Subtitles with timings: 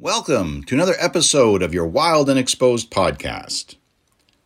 [0.00, 3.76] Welcome to another episode of your Wild and Exposed podcast.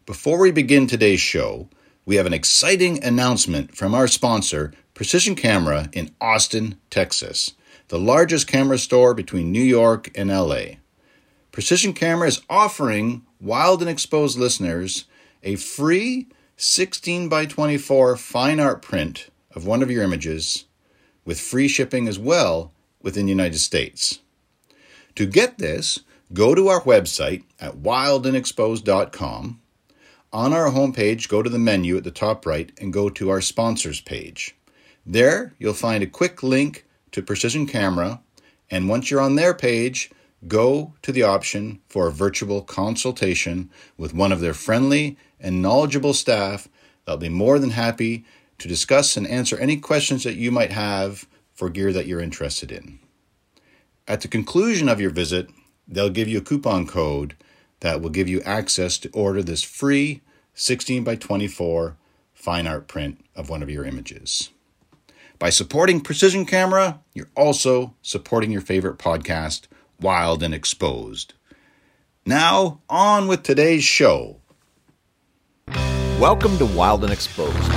[0.04, 1.70] Before we begin today's show,
[2.04, 7.54] we have an exciting announcement from our sponsor, Precision Camera in Austin, Texas,
[7.88, 10.76] the largest camera store between New York and LA.
[11.50, 15.06] Precision Camera is offering Wild and Exposed listeners
[15.42, 16.28] a free
[16.58, 20.66] 16 by 24 fine art print of one of your images
[21.24, 22.70] with free shipping as well
[23.00, 24.18] within the United States.
[25.18, 25.98] To get this,
[26.32, 29.60] go to our website at wildandexposed.com.
[30.32, 33.40] On our homepage, go to the menu at the top right and go to our
[33.40, 34.54] sponsors page.
[35.04, 38.20] There, you'll find a quick link to Precision Camera,
[38.70, 40.12] and once you're on their page,
[40.46, 46.14] go to the option for a virtual consultation with one of their friendly and knowledgeable
[46.14, 46.68] staff
[47.04, 48.24] that'll be more than happy
[48.58, 52.70] to discuss and answer any questions that you might have for gear that you're interested
[52.70, 53.00] in.
[54.08, 55.50] At the conclusion of your visit,
[55.86, 57.36] they'll give you a coupon code
[57.80, 60.22] that will give you access to order this free
[60.54, 61.94] 16 by 24
[62.32, 64.48] fine art print of one of your images.
[65.38, 69.66] By supporting Precision Camera, you're also supporting your favorite podcast,
[70.00, 71.34] Wild and Exposed.
[72.24, 74.40] Now, on with today's show.
[76.18, 77.72] Welcome to Wild and Exposed.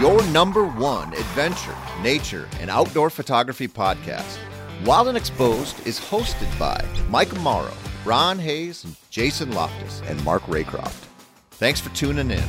[0.00, 4.36] Your number one adventure, nature, and outdoor photography podcast.
[4.84, 7.72] Wild and Exposed is hosted by Mike Amaro,
[8.04, 11.06] Ron Hayes, Jason Loftus, and Mark Raycroft.
[11.52, 12.44] Thanks for tuning in.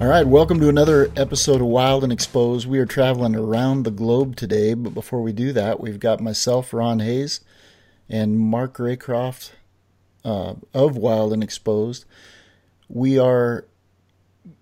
[0.00, 2.66] All right, welcome to another episode of Wild and Exposed.
[2.66, 6.72] We are traveling around the globe today, but before we do that, we've got myself,
[6.72, 7.42] Ron Hayes,
[8.08, 9.50] and Mark Raycroft
[10.24, 12.06] uh, of Wild and Exposed.
[12.88, 13.66] We are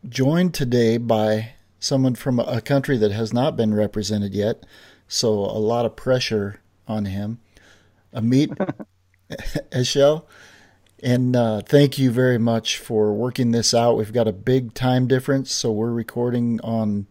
[0.09, 4.65] joined today by someone from a country that has not been represented yet,
[5.07, 7.39] so a lot of pressure on him.
[8.15, 8.57] Amit
[9.71, 10.25] Eshel.
[11.01, 13.97] And uh, thank you very much for working this out.
[13.97, 17.07] We've got a big time difference, so we're recording on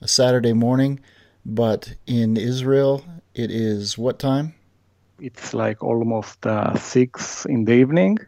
[0.00, 1.00] a Saturday morning,
[1.44, 4.54] but in Israel, it is what time?
[5.18, 8.18] It's like almost uh, six in the evening.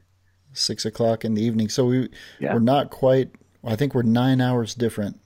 [0.53, 1.69] Six o'clock in the evening.
[1.69, 2.09] So we
[2.41, 2.55] Yeah.
[2.55, 3.31] we're not quite.
[3.65, 5.21] I think we're nine hours different,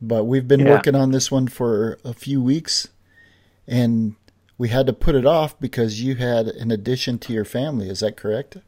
[0.00, 0.64] but we've been Yeah.
[0.64, 2.88] working on this one for a few weeks,
[3.68, 4.16] and
[4.58, 7.88] we had to put it off because you had an addition to your family.
[7.90, 8.58] Is that correct?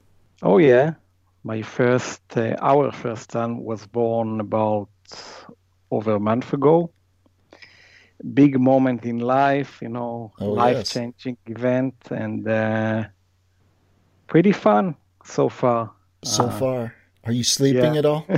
[0.40, 0.94] Oh yeah,
[1.42, 4.88] my first, uh, our first son was born about
[5.90, 6.92] over a month ago.
[8.34, 13.04] Big moment in life, you know, Oh, life-changing event, and uh,
[14.26, 15.92] pretty fun so far.
[16.24, 16.94] So Uh, far,
[17.24, 17.98] are you sleeping yeah.
[17.98, 18.26] at all?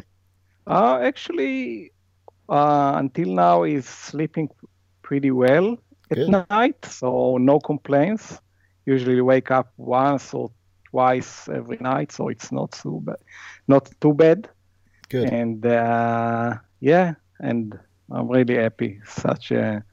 [0.66, 1.92] Uh, actually,
[2.48, 4.48] uh, until now, he's sleeping
[5.02, 5.76] pretty well
[6.10, 6.46] at Good.
[6.48, 8.40] night, so no complaints.
[8.86, 10.50] Usually wake up once or
[10.90, 13.18] twice every night, so it's not too bad.
[13.68, 14.48] Not too bad.
[15.08, 15.32] Good.
[15.32, 17.78] And uh, yeah, and
[18.10, 19.00] I'm really happy.
[19.04, 19.84] Such a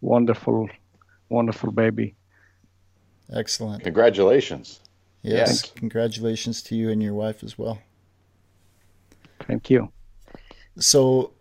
[0.00, 0.68] wonderful,
[1.28, 2.14] wonderful baby.
[3.32, 3.84] Excellent.
[3.84, 4.80] Congratulations.
[5.22, 5.48] Yes.
[5.48, 5.70] Yes.
[5.76, 7.78] Congratulations to you and your wife as well.
[9.48, 9.90] Thank you.
[10.78, 11.32] So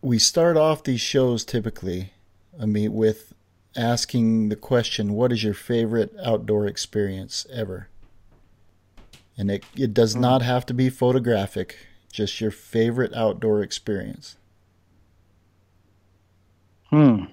[0.00, 2.12] we start off these shows typically,
[2.60, 3.34] I mean, with
[3.76, 7.88] asking the question, what is your favorite outdoor experience ever?
[9.36, 11.76] And it, it does not have to be photographic,
[12.10, 14.38] just your favorite outdoor experience.
[16.88, 17.24] Hmm.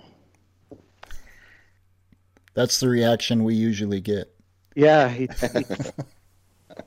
[2.53, 4.35] That's the reaction we usually get.
[4.75, 5.91] Yeah, it's, it's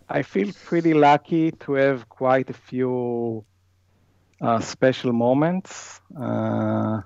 [0.09, 3.45] I feel pretty lucky to have quite a few
[4.41, 7.01] uh, special moments uh,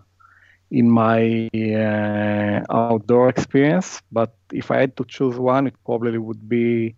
[0.71, 4.03] in my uh, outdoor experience.
[4.11, 6.95] But if I had to choose one, it probably would be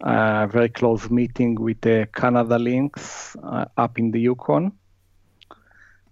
[0.00, 4.72] a very close meeting with the Canada Lynx uh, up in the Yukon.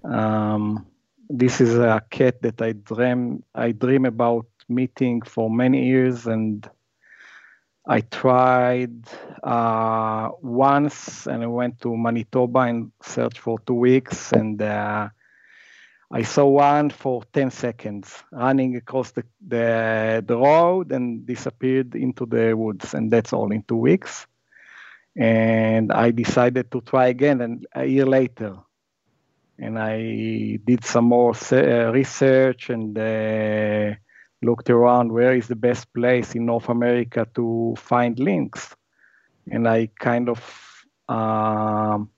[0.05, 0.87] Um,
[1.29, 6.69] this is a cat that I dream I dream about meeting for many years and
[7.87, 9.09] I tried
[9.43, 15.09] uh, once and I went to Manitoba and searched for two weeks and uh,
[16.13, 22.25] I saw one for 10 seconds running across the, the, the road and disappeared into
[22.27, 24.27] the woods and that's all in two weeks.
[25.17, 28.59] And I decided to try again and a year later.
[29.59, 33.95] And I did some more uh, research and uh,
[34.43, 38.75] looked around where is the best place in North America to find lynx.
[39.51, 40.41] And I kind of
[41.09, 42.11] um,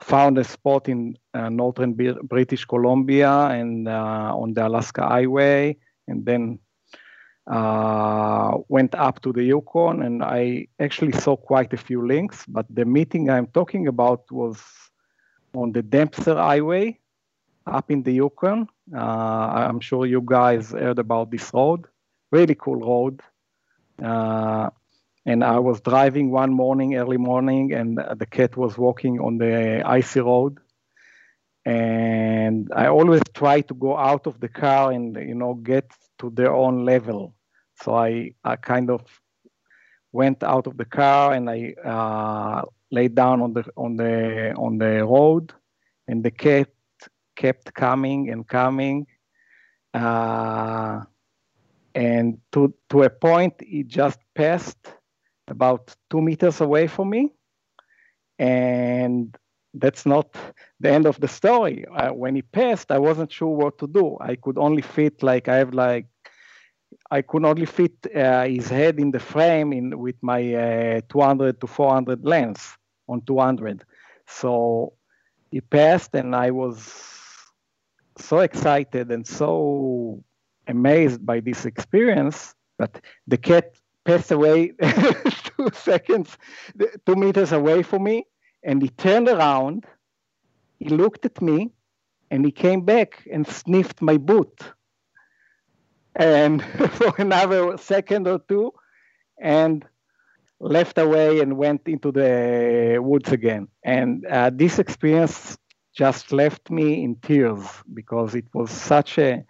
[0.00, 5.76] found a spot in uh, northern British Columbia and uh, on the Alaska Highway,
[6.08, 6.58] and then
[7.46, 10.02] uh, went up to the Yukon.
[10.02, 14.60] And I actually saw quite a few lynx, but the meeting I'm talking about was
[15.54, 16.98] on the Dempster Highway
[17.66, 18.68] up in the Yukon.
[18.94, 18.98] Uh,
[19.68, 21.86] I'm sure you guys heard about this road.
[22.32, 23.20] Really cool road.
[24.02, 24.70] Uh,
[25.26, 29.82] and I was driving one morning, early morning, and the cat was walking on the
[29.84, 30.58] icy road.
[31.64, 36.30] And I always try to go out of the car and you know get to
[36.30, 37.34] their own level.
[37.82, 39.02] So I, I kind of
[40.12, 44.78] went out of the car and I uh, laid down on the on the on
[44.78, 45.52] the road,
[46.08, 46.68] and the cat
[47.40, 49.06] kept coming and coming.
[49.94, 51.00] Uh,
[51.94, 54.84] and to, to a point, it just passed
[55.48, 57.32] about two meters away from me.
[58.38, 59.36] And
[59.74, 60.28] that's not
[60.80, 61.86] the end of the story.
[61.86, 64.16] Uh, when he passed, I wasn't sure what to do.
[64.20, 66.06] I could only fit like I have like
[67.10, 71.60] I could only fit uh, his head in the frame in with my uh, 200
[71.60, 72.76] to 400 lens
[73.08, 73.84] on 200.
[74.26, 74.92] So
[75.50, 77.19] he passed, and I was
[78.24, 80.22] so excited and so
[80.66, 83.74] amazed by this experience that the cat
[84.04, 84.68] passed away
[85.56, 86.36] two seconds,
[87.06, 88.24] two meters away from me,
[88.62, 89.84] and he turned around,
[90.78, 91.70] he looked at me,
[92.30, 94.60] and he came back and sniffed my boot.
[96.16, 96.62] And
[96.92, 98.72] for another second or two,
[99.40, 99.84] and
[100.60, 103.68] left away and went into the woods again.
[103.82, 105.58] And uh, this experience
[105.92, 109.44] just left me in tears because it was such a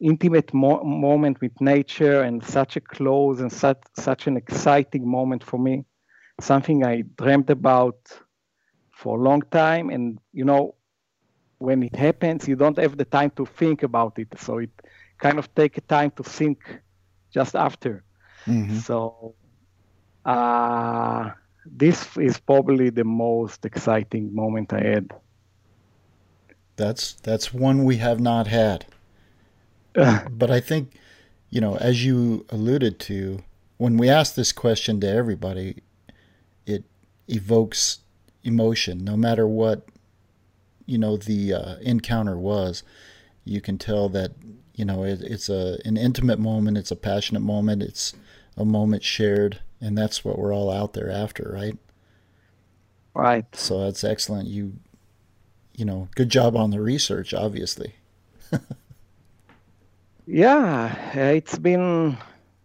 [0.00, 5.42] intimate mo- moment with nature and such a close and such, such an exciting moment
[5.42, 5.84] for me.
[6.40, 7.98] Something i dreamed about
[8.90, 10.74] for a long time and you know
[11.58, 14.28] when it happens you don't have the time to think about it.
[14.38, 14.70] So it
[15.20, 16.58] kind of take time to think
[17.32, 18.04] just after.
[18.48, 18.80] Mm-hmm.
[18.86, 19.34] so
[20.24, 21.30] uh,
[21.64, 25.06] this is probably the most exciting moment i had
[26.82, 28.86] that's that's one we have not had.
[29.94, 30.94] but I think,
[31.50, 33.42] you know, as you alluded to,
[33.76, 35.82] when we ask this question to everybody,
[36.66, 36.84] it
[37.28, 38.00] evokes
[38.42, 39.86] emotion, no matter what,
[40.86, 42.82] you know, the uh, encounter was.
[43.44, 44.32] You can tell that,
[44.74, 48.14] you know, it, it's a an intimate moment, it's a passionate moment, it's
[48.56, 51.76] a moment shared, and that's what we're all out there after, right?
[53.14, 53.44] Right.
[53.54, 54.48] So that's excellent.
[54.48, 54.74] You
[55.74, 57.94] you know, good job on the research, obviously.
[60.26, 62.16] yeah, it's been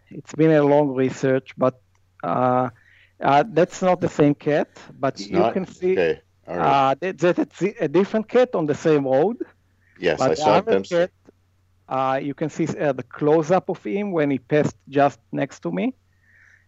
[0.09, 1.79] it's been a long research, but
[2.23, 2.69] uh,
[3.21, 4.69] uh, that's not the same cat.
[4.99, 5.53] But it's you not?
[5.53, 6.21] can see okay.
[6.47, 9.37] uh, that's a different cat on the same road.
[9.99, 10.83] Yes, but I saw them.
[10.83, 11.11] Cat,
[11.87, 15.61] uh, you can see uh, the close up of him when he passed just next
[15.61, 15.93] to me,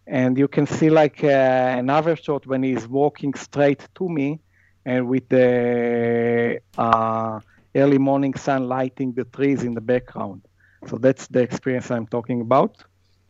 [0.06, 4.40] and you can see like uh, another shot when he's walking straight to me
[4.84, 7.40] and with the uh,
[7.74, 10.42] early morning sun lighting the trees in the background.
[10.86, 12.82] So that's the experience I'm talking about.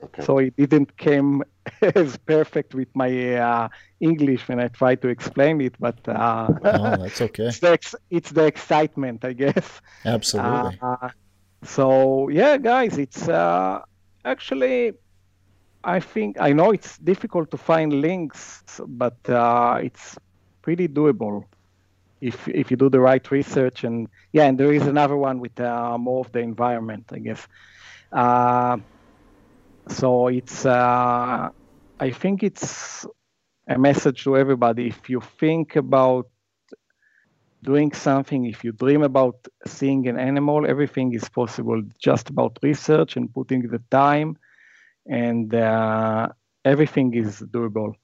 [0.03, 0.23] Okay.
[0.23, 1.43] So it didn't come
[1.83, 3.69] as perfect with my uh,
[4.01, 7.45] English when I tried to explain it, but uh, oh, that's okay.
[7.49, 9.81] it's, the ex- it's the excitement, I guess.
[10.05, 10.79] Absolutely.
[10.81, 11.09] Uh,
[11.65, 13.81] so yeah, guys, it's uh,
[14.25, 14.93] actually
[15.85, 20.19] I think I know it's difficult to find lynx, but uh, it's
[20.63, 21.45] pretty doable
[22.21, 25.59] if if you do the right research and yeah and there is another one with
[25.61, 27.47] uh, more of the environment i guess.
[28.13, 28.77] Uh,
[29.89, 31.49] so it's uh,
[32.01, 33.07] i think it's
[33.69, 34.89] a message to everybody.
[34.89, 36.27] If you think about
[37.63, 39.37] doing something if you dream about
[39.67, 41.81] seeing an animal everything is possible.
[42.03, 44.37] Just about research and putting the time
[45.07, 46.29] and uh,
[46.65, 47.95] everything is doable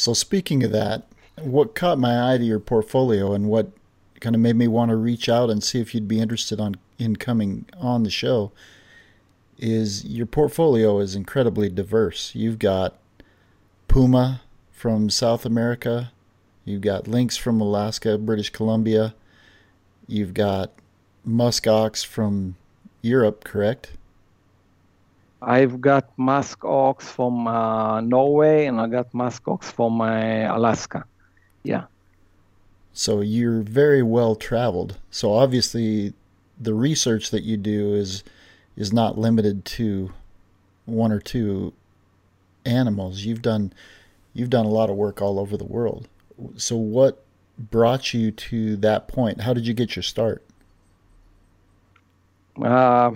[0.00, 1.02] so speaking of that,
[1.42, 3.70] what caught my eye to your portfolio and what
[4.18, 6.76] kind of made me want to reach out and see if you'd be interested on
[6.98, 8.50] in coming on the show
[9.58, 12.34] is your portfolio is incredibly diverse.
[12.34, 12.96] You've got
[13.88, 14.40] puma
[14.72, 16.12] from South America,
[16.64, 19.14] you've got lynx from Alaska, British Columbia,
[20.06, 20.72] you've got
[21.26, 22.56] musk ox from
[23.02, 23.92] Europe, correct?
[25.42, 31.04] I've got musk ox from uh, Norway and I got musk ox from uh, Alaska.
[31.62, 31.84] Yeah.
[32.92, 34.98] So you're very well traveled.
[35.10, 36.12] So obviously,
[36.58, 38.22] the research that you do is
[38.76, 40.12] is not limited to
[40.86, 41.72] one or two
[42.64, 43.24] animals.
[43.24, 43.72] You've done
[44.34, 46.08] you've done a lot of work all over the world.
[46.56, 47.24] So what
[47.58, 49.40] brought you to that point?
[49.40, 50.42] How did you get your start?
[52.60, 53.12] Uh,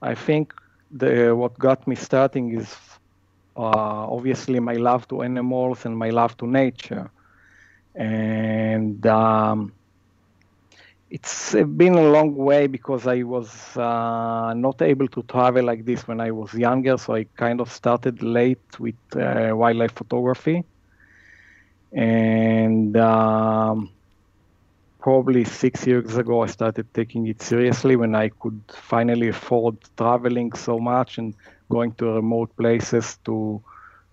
[0.00, 0.54] I think
[0.92, 2.70] the what got me starting is
[3.56, 7.10] uh, obviously my love to animals and my love to nature,
[7.94, 9.74] and um,
[11.10, 16.06] it's been a long way because I was uh, not able to travel like this
[16.08, 16.96] when I was younger.
[16.96, 20.64] So I kind of started late with uh, wildlife photography.
[21.92, 23.90] And um,
[25.02, 30.52] probably six years ago, I started taking it seriously when I could finally afford traveling
[30.52, 31.34] so much and
[31.70, 33.62] going to remote places to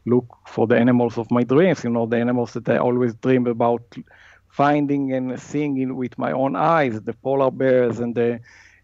[0.06, 3.48] look for the animals of my dreams, you know, the animals that I always dream
[3.48, 3.84] about
[4.50, 8.40] finding and seeing with my own eyes the polar bears and the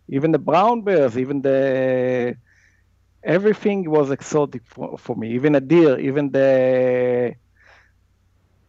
[0.09, 2.35] even the brown bears, even the
[3.23, 7.35] everything was exotic for, for me, even a deer, even the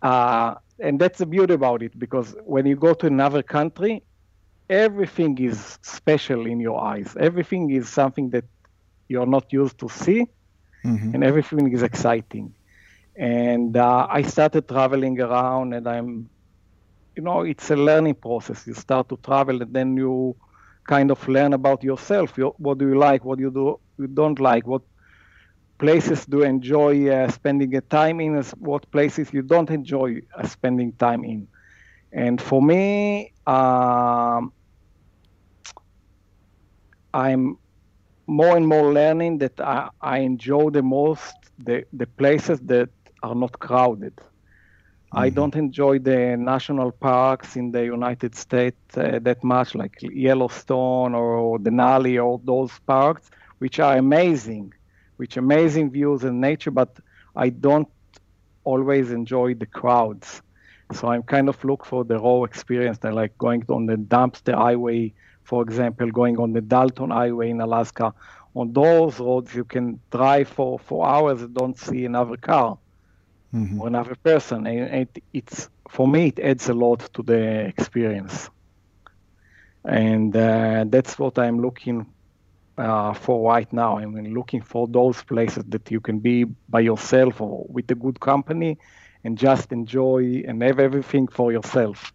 [0.03, 4.03] uh, and that's the beauty about it because when you go to another country,
[4.69, 7.17] everything is special in your eyes.
[7.19, 8.45] Everything is something that
[9.09, 10.27] you're not used to see,
[10.85, 11.15] mm-hmm.
[11.15, 12.55] and everything is exciting.
[13.17, 16.31] And uh, I started traveling around, and I'm
[17.17, 18.67] you know, it's a learning process.
[18.67, 20.37] You start to travel, and then you
[20.87, 22.37] kind of learn about yourself.
[22.39, 23.25] what do you like?
[23.25, 23.79] What do you do?
[23.99, 24.67] You don't like?
[24.67, 24.83] What
[25.79, 28.43] places do enjoy uh, spending a time in?
[28.59, 31.49] What places you don't enjoy uh, spending time in?
[32.13, 34.53] And for me, um,
[37.13, 37.59] I'm
[38.27, 42.91] more and more learning that I, I enjoy the most the, the places that
[43.23, 44.15] are not crowded.
[45.13, 45.37] I mm-hmm.
[45.37, 51.59] don't enjoy the national parks in the United States uh, that much, like Yellowstone or
[51.59, 54.75] Denali or those parks, which are amazing,
[55.17, 56.97] which amazing views and nature, but
[57.35, 57.89] I don't
[58.65, 60.43] always enjoy the crowds.
[60.93, 62.99] So I'm kind of look for the raw experience.
[63.03, 67.61] I like going on the Dempster Highway, for example, going on the Dalton Highway in
[67.61, 68.15] Alaska.
[68.55, 72.79] On those roads, you can drive for, for hours and don't see another car
[73.55, 73.81] mm-hmm.
[73.81, 74.67] or another person.
[74.67, 78.51] And it, it's for me, it adds a lot to the experience,
[79.85, 82.07] and uh, that's what I'm looking
[82.79, 83.99] uh, for right now.
[83.99, 88.21] I'm looking for those places that you can be by yourself or with a good
[88.21, 88.79] company,
[89.25, 92.13] and just enjoy and have everything for yourself.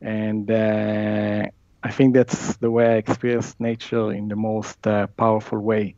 [0.00, 1.46] And uh,
[1.82, 5.96] I think that's the way I experience nature in the most uh, powerful way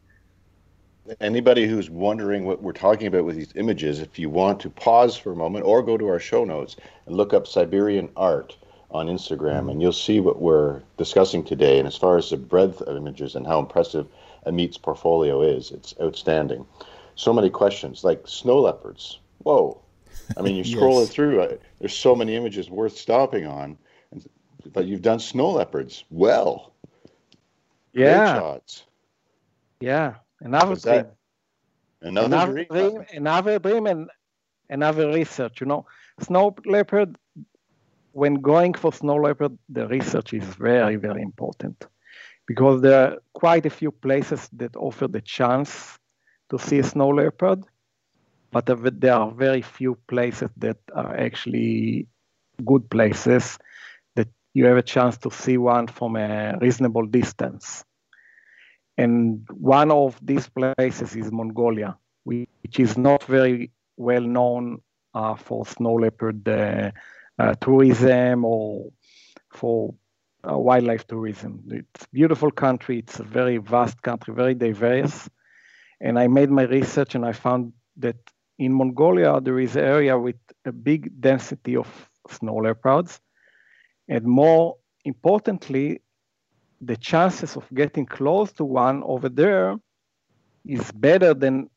[1.21, 5.17] anybody who's wondering what we're talking about with these images, if you want to pause
[5.17, 8.57] for a moment or go to our show notes and look up Siberian art
[8.93, 11.79] on Instagram, and you'll see what we're discussing today.
[11.79, 14.07] And as far as the breadth of images and how impressive
[14.47, 16.67] Amit's portfolio is, it's outstanding.
[17.15, 19.19] So many questions, like snow leopards.
[19.39, 19.81] Whoa.
[20.37, 21.09] I mean, you're scrolling yes.
[21.09, 23.79] through, uh, there's so many images worth stopping on.
[24.73, 26.73] But you've done snow leopards well.
[27.93, 28.39] Yeah.
[28.39, 28.85] shots.
[29.81, 30.15] Yeah.
[30.41, 31.07] Another dream.
[32.01, 32.67] Another, another dream.
[32.71, 33.07] dream.
[33.13, 34.11] Another dream and
[34.71, 35.61] another research.
[35.61, 35.87] You know,
[36.21, 37.17] snow leopard.
[38.13, 41.87] When going for snow leopard, the research is very, very important
[42.47, 45.99] because there are quite a few places that offer the chance
[46.51, 47.65] to see a snow leopard,
[48.51, 52.07] but there are very few places that are actually
[52.65, 53.59] good places
[54.15, 57.85] that you have a chance to see one from a reasonable distance.
[58.99, 64.83] And one of these places is Mongolia, which is not very well known
[65.15, 66.91] uh, for snow leopard uh,
[67.61, 68.91] tourism or
[69.53, 69.95] for
[70.49, 71.63] uh, wildlife tourism.
[71.71, 72.99] It's a beautiful country.
[72.99, 75.29] It's a very vast country, very diverse.
[76.01, 78.17] And I made my research and I found that
[78.59, 81.89] in Mongolia there is an area with a big density of
[82.29, 83.21] snow leopards.
[84.09, 86.03] And more importantly,
[86.81, 89.77] the chances of getting close to one over there
[90.65, 91.71] is better than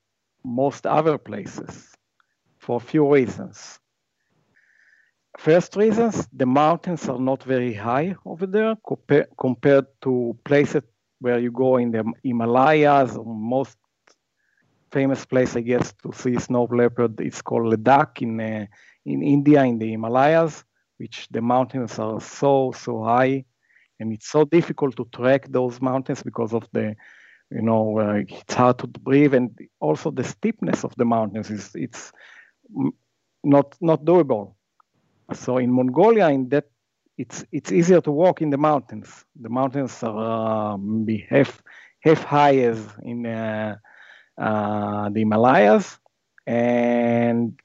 [0.43, 1.95] most other places
[2.57, 3.79] for a few reasons.
[5.37, 10.83] First reasons, the mountains are not very high over there compa- compared to places
[11.19, 13.77] where you go in the Himalayas or most
[14.91, 18.65] famous place, I guess, to see snow leopard is called Ladakh in, uh,
[19.05, 20.63] in India, in the Himalayas,
[20.97, 23.45] which the mountains are so, so high.
[23.99, 26.95] And it's so difficult to track those mountains because of the
[27.51, 29.33] you know uh, it's hard to breathe.
[29.33, 32.11] And also the steepness of the mountains is it's
[33.43, 34.53] not not doable
[35.33, 36.65] so in mongolia in that
[37.17, 40.77] it's it's easier to walk in the mountains the mountains are uh,
[41.29, 41.61] half
[42.01, 43.75] half high as in uh,
[44.37, 45.99] uh, the himalayas
[46.47, 47.59] and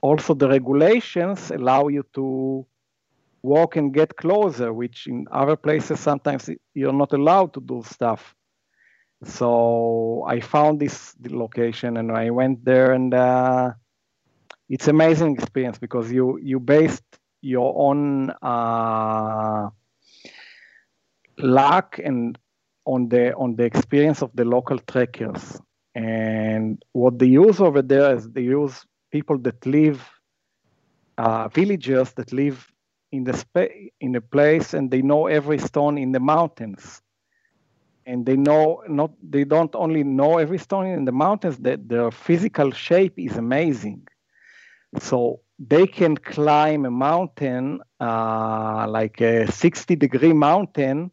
[0.00, 2.66] also the regulations allow you to
[3.42, 8.34] walk and get closer, which in other places sometimes you're not allowed to do stuff.
[9.24, 13.72] So I found this location and I went there, and uh,
[14.68, 17.04] it's amazing experience because you you based
[17.40, 19.68] your own uh,
[21.38, 22.38] luck and
[22.86, 25.60] on the on the experience of the local trekkers.
[25.94, 30.00] And what they use over there is they use people that live,
[31.18, 32.72] uh, villagers that live
[33.12, 37.02] in the spa- in the place, and they know every stone in the mountains.
[38.06, 42.10] And they know not they don't only know every stone in the mountains, that their
[42.10, 44.06] physical shape is amazing.
[45.00, 51.10] So they can climb a mountain, uh, like a 60 degree mountain,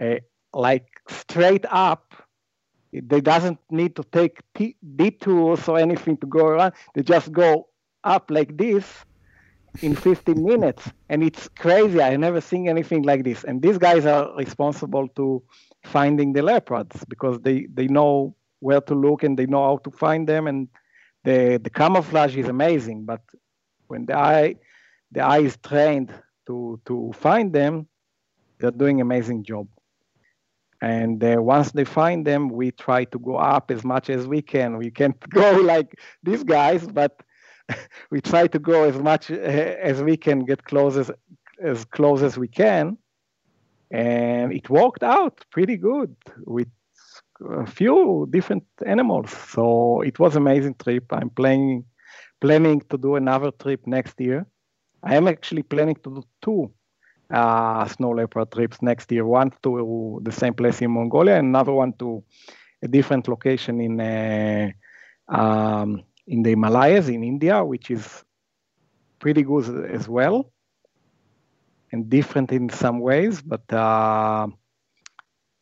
[0.00, 0.16] uh,
[0.54, 2.14] like straight up.
[2.92, 6.74] They doesn't need to take t- detours or anything to go around.
[6.94, 7.68] They just go
[8.04, 9.04] up like this
[9.82, 12.00] in 15 minutes, and it's crazy.
[12.02, 13.44] I never seen anything like this.
[13.44, 15.42] And these guys are responsible to
[15.84, 19.90] finding the leopards because they they know where to look and they know how to
[19.90, 20.68] find them, and
[21.24, 23.04] the the camouflage is amazing.
[23.04, 23.22] But
[23.86, 24.56] when the eye
[25.10, 26.12] the eye is trained
[26.46, 27.86] to to find them,
[28.58, 29.68] they're doing amazing job.
[30.82, 34.42] And uh, once they find them, we try to go up as much as we
[34.42, 34.78] can.
[34.78, 37.22] We can't go like these guys, but
[38.10, 41.10] we try to go as much uh, as we can, get close as,
[41.62, 42.98] as close as we can.
[43.92, 46.68] And it worked out pretty good with
[47.50, 49.30] a few different animals.
[49.30, 51.04] So it was amazing trip.
[51.12, 51.84] I'm planning
[52.40, 54.46] planning to do another trip next year.
[55.02, 56.70] I am actually planning to do two
[57.32, 59.24] uh, snow leopard trips next year.
[59.24, 62.22] One to the same place in Mongolia, and another one to
[62.82, 64.70] a different location in uh,
[65.28, 68.24] um, in the Himalayas in India, which is
[69.18, 70.50] pretty good as well,
[71.92, 73.72] and different in some ways, but.
[73.72, 74.48] Uh,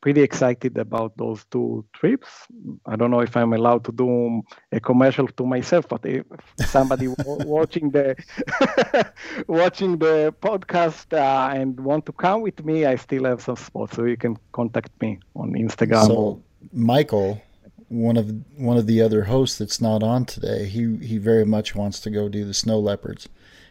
[0.01, 2.29] pretty excited about those two trips.
[2.87, 6.25] I don't know if I'm allowed to do a commercial to myself, but if
[6.67, 8.17] somebody watching the
[9.47, 13.97] watching the podcast uh, and want to come with me, I still have some spots,
[13.97, 16.07] so you can contact me on Instagram.
[16.07, 17.43] So, Michael,
[17.89, 21.75] one of one of the other hosts that's not on today, he he very much
[21.75, 23.29] wants to go do the snow leopards,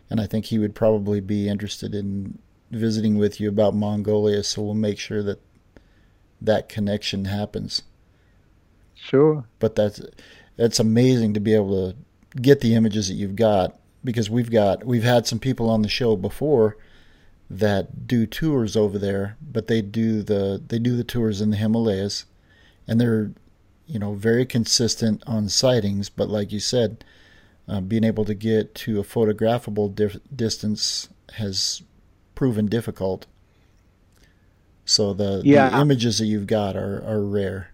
[0.09, 2.39] and I think he would probably be interested in
[2.71, 4.43] visiting with you about Mongolia.
[4.43, 5.39] So we'll make sure that
[6.41, 7.83] that connection happens.
[8.95, 9.45] Sure.
[9.59, 10.01] But that's
[10.57, 11.97] that's amazing to be able to
[12.41, 15.89] get the images that you've got because we've got we've had some people on the
[15.89, 16.77] show before
[17.49, 21.57] that do tours over there, but they do the they do the tours in the
[21.57, 22.25] Himalayas
[22.87, 23.31] and they're
[23.85, 27.03] you know very consistent on sightings, but like you said,
[27.67, 31.81] uh, being able to get to a photographable dif- distance has
[32.35, 33.25] proven difficult.
[34.89, 35.69] So the, yeah.
[35.69, 37.71] the images that you've got are, are rare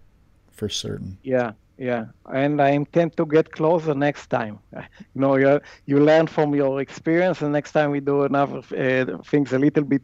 [0.52, 1.18] for certain.
[1.24, 2.08] Yeah, yeah.
[2.26, 4.60] And I intend to get closer next time.
[5.14, 9.24] You know, you, you learn from your experience, and next time we do another uh,
[9.24, 10.02] things a little bit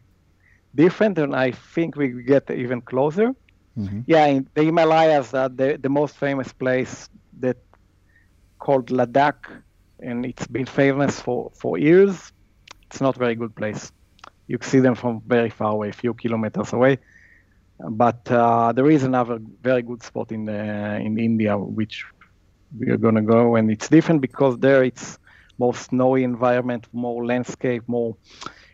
[0.74, 3.36] different, and I think we get even closer.
[3.78, 4.02] Mm-hmm.
[4.08, 7.10] Yeah, in the Himalayas, uh, the, the most famous place
[7.42, 7.58] that
[8.60, 9.44] called Ladakh,
[10.00, 12.32] and it's been famous for, for years.
[12.86, 13.92] It's not a very good place
[14.52, 17.00] you can see them from very far away, a few kilometers away.
[17.80, 20.62] But uh, there is another very good spot in the,
[21.08, 22.06] in India which
[22.78, 25.18] we are going to go, and it's different because there it's
[25.58, 28.16] more snowy environment, more landscape, more,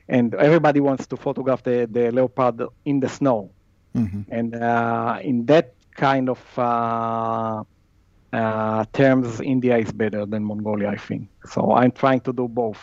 [0.09, 3.51] and everybody wants to photograph the, the leopard in the snow.
[3.95, 4.21] Mm-hmm.
[4.29, 7.63] And uh, in that kind of uh,
[8.33, 11.29] uh, terms, India is better than Mongolia, I think.
[11.45, 12.79] So I'm trying to do both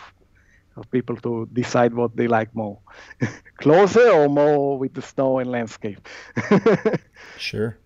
[0.77, 2.79] of people to decide what they like more.
[3.59, 6.09] Closer or more with the snow and landscape.
[7.39, 7.77] Sure.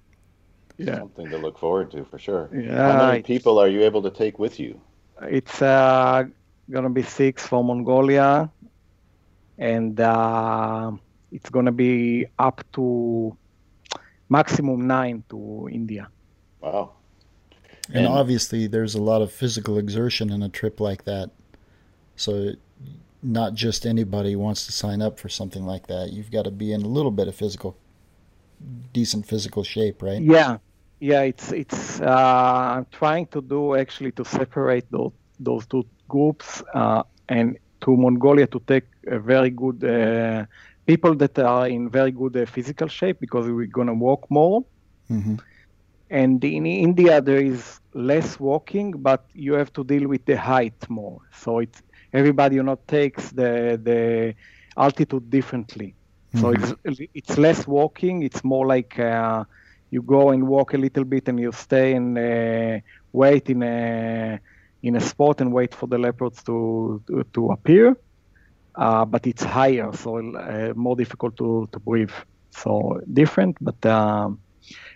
[0.77, 0.99] Yeah.
[0.99, 2.49] Something to look forward to for sure.
[2.53, 4.81] Yeah how many people are you able to take with you?
[5.23, 6.25] It's uh,
[6.71, 8.51] gonna be six for mongolia
[9.59, 10.93] and uh,
[11.33, 13.37] it's gonna be up to
[14.29, 16.09] maximum nine to india.
[16.61, 16.93] Wow.
[17.89, 21.31] And, and obviously there's a lot of physical exertion in a trip like that
[22.19, 22.53] so
[23.23, 26.13] not just anybody wants to sign up for something like that.
[26.13, 27.77] You've got to be in a little bit of physical,
[28.93, 30.21] decent physical shape, right?
[30.21, 30.59] Yeah,
[31.01, 31.23] yeah.
[31.23, 32.01] It's it's.
[32.01, 37.97] Uh, I'm trying to do actually to separate those those two groups uh, and to
[37.97, 40.45] Mongolia to take a very good uh,
[40.87, 44.65] people that are in very good uh, physical shape because we're gonna walk more.
[45.11, 45.37] Mm-hmm.
[46.11, 50.89] And in India there is less walking, but you have to deal with the height
[50.89, 51.21] more.
[51.33, 54.35] So it's everybody you know takes the the
[54.77, 55.95] altitude differently.
[56.35, 56.41] Mm-hmm.
[56.41, 58.23] So it's it's less walking.
[58.23, 59.45] It's more like uh,
[59.91, 62.81] you go and walk a little bit and you stay and uh,
[63.13, 64.39] wait in a
[64.83, 67.97] in a spot and wait for the leopards to to, to appear.
[68.75, 72.13] Uh, but it's higher, so uh, more difficult to, to breathe.
[72.51, 74.41] So different, but um,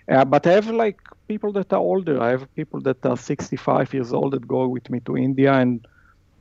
[0.06, 2.20] but I have like people that are older.
[2.20, 5.84] I have people that are 65 years old that go with me to India, and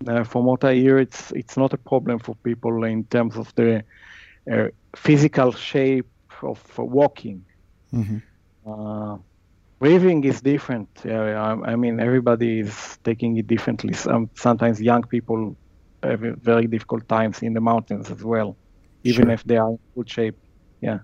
[0.07, 3.53] uh, from what I hear, it's it's not a problem for people in terms of
[3.55, 3.83] the
[4.51, 6.09] uh, physical shape
[6.43, 7.45] of walking.
[7.93, 8.17] Mm-hmm.
[8.65, 9.17] Uh,
[9.79, 10.89] breathing is different.
[11.05, 11.33] I,
[11.71, 13.93] I, mean, everybody is taking it differently.
[13.93, 15.55] Some, sometimes young people
[16.03, 18.55] have very difficult times in the mountains as well,
[19.03, 19.31] even sure.
[19.33, 20.37] if they are in good shape.
[20.81, 20.99] Yeah.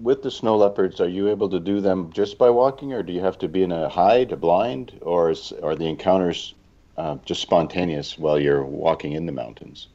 [0.00, 3.12] With the snow leopards, are you able to do them just by walking, or do
[3.12, 6.54] you have to be in a hide, a blind, or is, are the encounters
[6.98, 9.88] uh, just spontaneous while you're walking in the mountains?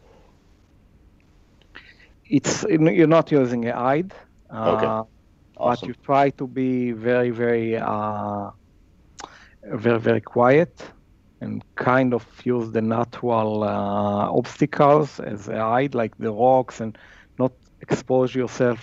[2.26, 4.14] It's you're not using a hide.
[4.50, 5.10] Uh, okay.
[5.58, 5.88] Awesome.
[5.88, 8.52] But you try to be very, very, uh,
[9.64, 10.82] very, very quiet
[11.42, 16.98] and kind of use the natural uh, obstacles as a hide, like the rocks, and
[17.38, 18.80] not expose yourself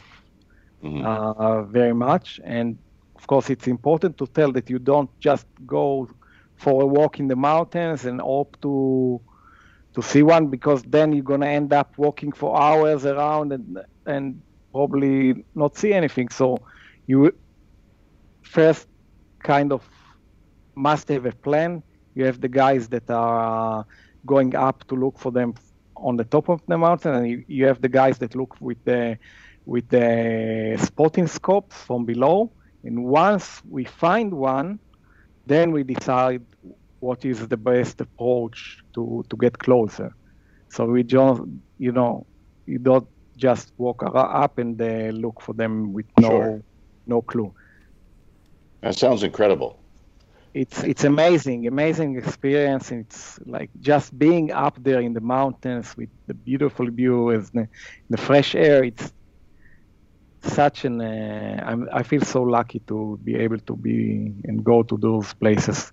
[0.85, 1.05] mm-hmm.
[1.05, 2.41] uh, very much.
[2.45, 2.79] And
[3.17, 6.09] of course, it's important to tell that you don't just go
[6.61, 9.21] for a walk in the mountains and hope to
[9.95, 14.43] to see one because then you're gonna end up walking for hours around and and
[14.73, 16.29] probably not see anything.
[16.29, 16.59] So
[17.07, 17.33] you
[18.43, 18.89] first
[19.43, 19.89] kind of
[20.75, 21.83] must have a plan.
[22.15, 23.85] You have the guys that are uh,
[24.27, 25.55] going up to look for them
[25.97, 28.83] on the top of the mountain, and you, you have the guys that look with
[28.85, 29.19] the
[29.67, 32.53] with the spotting scopes from below.
[32.83, 34.81] And once we find one,
[35.47, 36.45] then we decide
[37.01, 40.13] what is the best approach to, to get closer.
[40.71, 41.43] So we just,
[41.79, 42.27] you know,
[42.67, 46.63] you don't just walk up and uh, look for them with no sure.
[47.07, 47.53] no clue.
[48.83, 49.81] That sounds incredible.
[50.53, 52.91] It's it's amazing, amazing experience.
[52.91, 57.69] It's like just being up there in the mountains with the beautiful view, and the,
[58.11, 58.85] the fresh air.
[58.85, 59.13] It's
[60.43, 64.97] such an uh, i feel so lucky to be able to be and go to
[64.97, 65.93] those places.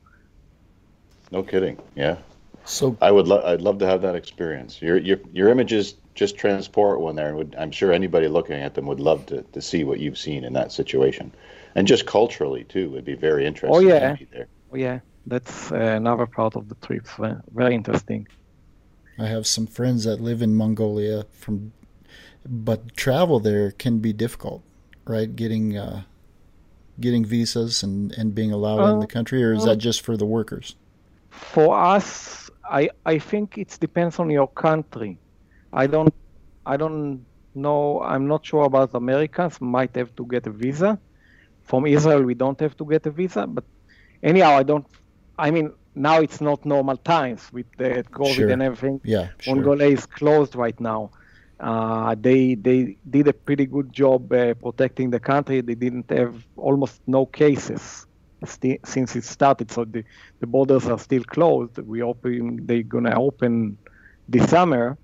[1.32, 1.78] No kidding.
[1.96, 2.18] Yeah.
[2.66, 4.82] So I would lo- I'd love to have that experience.
[4.82, 8.74] Your your your images just transport one there, and would, I'm sure anybody looking at
[8.74, 11.34] them would love to, to see what you've seen in that situation,
[11.76, 13.76] and just culturally too would be very interesting.
[13.76, 14.16] Oh yeah.
[14.72, 15.00] Oh yeah.
[15.26, 17.08] That's uh, another part of the trip.
[17.54, 18.28] Very interesting.
[19.20, 21.74] I have some friends that live in Mongolia from
[22.48, 24.64] but travel there can be difficult,
[25.06, 25.34] right?
[25.36, 26.04] Getting uh,
[27.00, 30.02] getting visas and, and being allowed uh, in the uh, country, or is that just
[30.02, 30.76] for the workers?
[31.30, 35.18] For us, I I think it depends on your country.
[35.74, 36.14] I don't
[36.66, 38.02] I don't know.
[38.02, 39.60] I'm not sure about Americans.
[39.62, 41.00] Might have to get a visa.
[41.64, 43.46] From Israel, we don't have to get a visa.
[43.46, 43.66] But
[44.24, 44.86] anyhow, I don't.
[45.38, 48.50] I mean, now it's not normal times with the COVID sure.
[48.50, 49.02] and everything.
[49.04, 49.56] Yeah, sure.
[49.56, 51.12] Mongolia is closed right now.
[51.60, 55.62] Uh, they they did a pretty good job uh, protecting the country.
[55.62, 58.06] They didn't have almost no cases
[58.46, 60.04] st- since it started, so the,
[60.40, 61.78] the borders are still closed.
[61.80, 63.80] We open they're gonna open
[64.28, 64.98] this summer,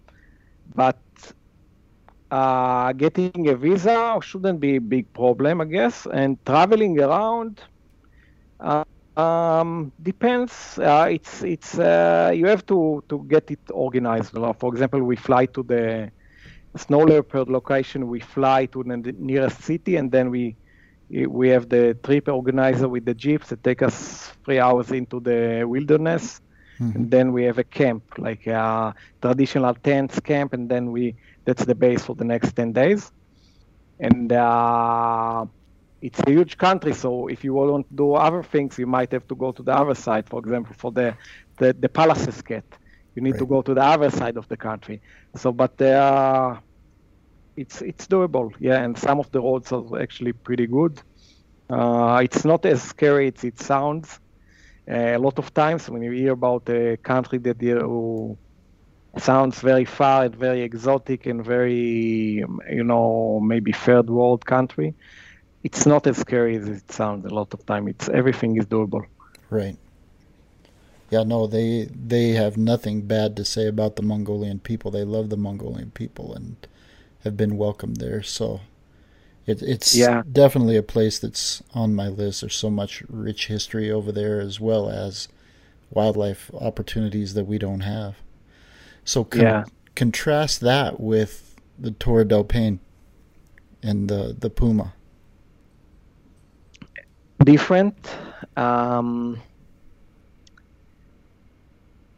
[0.76, 1.02] but
[2.32, 6.08] uh, getting a visa shouldn't be a big problem, I guess.
[6.12, 7.62] And traveling around
[8.60, 8.84] uh,
[9.16, 10.78] um, depends.
[10.80, 14.32] Uh, it's it's uh, you have to to get it organized.
[14.60, 16.12] For example, we fly to the
[16.78, 20.56] snow leopard location, we fly to the nearest city, and then we
[21.28, 25.64] we have the trip organizer with the jeeps that take us three hours into the
[25.68, 26.42] wilderness,
[26.80, 26.98] mm-hmm.
[26.98, 31.66] and then we have a camp, like a traditional tents camp, and then we that's
[31.66, 33.12] the base for the next ten days,
[34.00, 34.32] and.
[34.32, 35.46] Uh,
[36.04, 39.26] it's a huge country, so if you want to do other things, you might have
[39.26, 40.28] to go to the other side.
[40.28, 41.16] For example, for the
[41.58, 42.66] the, the Pallas's cat,
[43.16, 43.40] you need right.
[43.40, 45.02] to go to the other side of the country.
[45.36, 46.60] So, but uh,
[47.56, 48.82] it's it's doable, yeah.
[48.84, 51.02] And some of the roads are actually pretty good.
[51.70, 54.20] Uh, it's not as scary as it sounds.
[54.90, 58.38] Uh, a lot of times when you hear about a country that you
[59.18, 64.96] sounds very far and very exotic and very, you know, maybe third world country,
[65.64, 67.26] it's not as scary as it sounds.
[67.26, 69.06] A lot of time, it's everything is doable.
[69.50, 69.78] Right
[71.14, 74.90] yeah, no, they they have nothing bad to say about the Mongolian people.
[74.90, 76.56] They love the Mongolian people and
[77.24, 78.24] have been welcomed there.
[78.24, 78.62] So
[79.46, 80.24] it, it's yeah.
[80.32, 82.42] definitely a place that's on my list.
[82.42, 85.28] There's so much rich history over there, as well as
[85.92, 88.16] wildlife opportunities that we don't have.
[89.06, 89.64] So com- yeah.
[89.96, 92.80] contrast that with the Torre del Paine
[93.84, 94.94] and the the puma.
[97.44, 98.10] Different.
[98.58, 99.40] Um,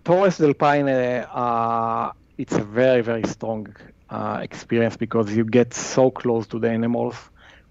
[0.06, 3.68] Torres del Paine, uh, it's a very very strong
[4.10, 7.16] uh, experience because you get so close to the animals,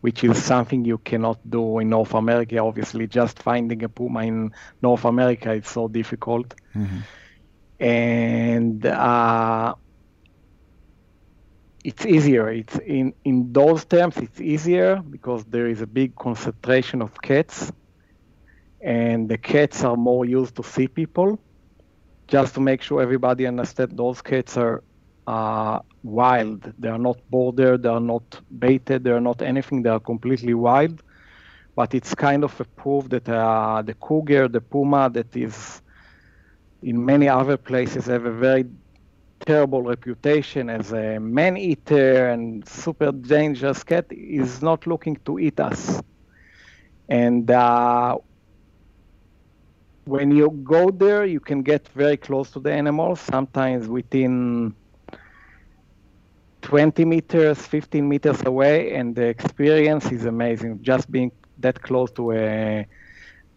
[0.00, 2.58] which is something you cannot do in North America.
[2.58, 4.50] Obviously, just finding a puma in
[4.82, 6.54] North America is so difficult.
[6.74, 6.98] Mm-hmm.
[7.78, 9.74] And uh,
[11.84, 12.50] it's easier.
[12.50, 17.70] It's in in those terms, it's easier because there is a big concentration of cats,
[18.80, 21.38] and the cats are more used to see people.
[22.34, 24.82] Just to make sure everybody understands, those cats are
[25.26, 26.72] uh, wild.
[26.78, 27.82] They are not bordered.
[27.82, 29.04] They are not baited.
[29.04, 29.82] They are not anything.
[29.82, 31.02] They are completely wild.
[31.76, 35.82] But it's kind of a proof that uh, the cougar, the puma, that is
[36.82, 38.64] in many other places have a very
[39.46, 45.60] terrible reputation as a man eater and super dangerous cat is not looking to eat
[45.60, 46.00] us.
[47.08, 48.18] And uh,
[50.04, 54.76] when you go there, you can get very close to the animals, sometimes within
[56.62, 60.78] 20 meters, 15 meters away, and the experience is amazing.
[60.82, 62.86] Just being that close to a,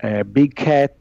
[0.04, 0.94] a big cat.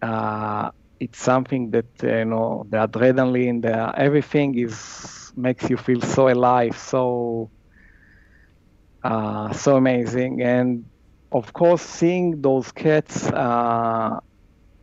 [0.00, 0.70] Uh,
[1.00, 6.76] it's something that you know the adrenaline, the everything is makes you feel so alive,
[6.76, 7.50] so
[9.04, 10.84] uh, so amazing, and
[11.32, 14.18] of course seeing those cats uh,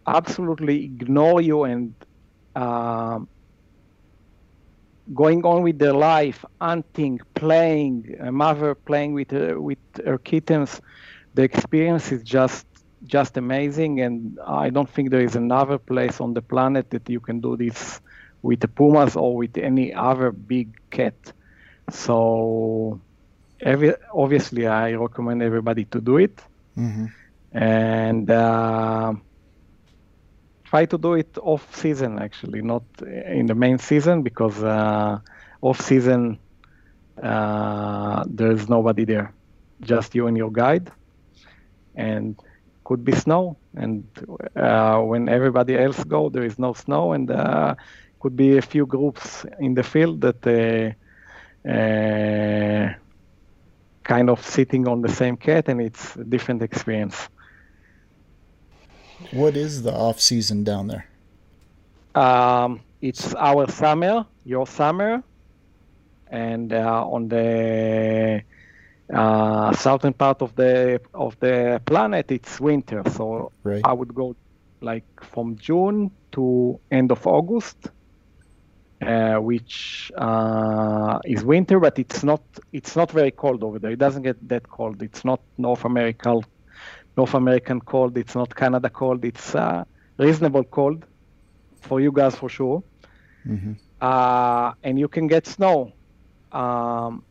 [0.08, 1.94] absolutely ignore you and
[2.56, 3.20] uh,
[5.14, 10.82] going on with their life, hunting, playing, a mother playing with her, with her kittens,
[11.34, 12.66] the experience is just
[13.06, 17.20] just amazing, and I don't think there is another place on the planet that you
[17.20, 18.02] can do this
[18.42, 21.14] with the pumas or with any other big cat.
[21.92, 23.00] So,
[23.62, 26.42] every, obviously, I recommend everybody to do it,
[26.78, 27.06] mm-hmm.
[27.52, 29.14] and uh,
[30.66, 32.20] try to do it off season.
[32.20, 35.20] Actually, not in the main season because uh,
[35.62, 36.40] off season
[37.22, 39.34] uh, there's nobody there,
[39.82, 40.92] just you and your guide,
[41.96, 42.40] and
[42.84, 44.04] could be snow, and
[44.56, 47.74] uh, when everybody else go, there is no snow, and uh,
[48.20, 52.94] could be a few groups in the field that uh, uh
[54.04, 57.28] kind of sitting on the same cat, and it's a different experience.
[59.32, 61.08] What is the off season down there?
[62.16, 65.24] Um, it's our summer, your summer,
[66.28, 68.44] and uh, on the
[69.14, 73.82] uh, southern part of the of the planet it's winter so right.
[73.84, 74.36] i would go
[74.82, 77.78] like from june to end of august
[79.02, 82.42] uh, which uh, is winter but it's not
[82.74, 86.42] it's not very cold over there it doesn't get that cold it's not north american
[87.18, 89.84] north american cold it's not canada cold it's uh,
[90.18, 91.06] reasonable cold
[91.82, 92.84] for you guys for sure.
[93.48, 93.74] Mm-hmm.
[94.02, 95.94] Uh, and you can get snow.
[96.52, 97.24] Um,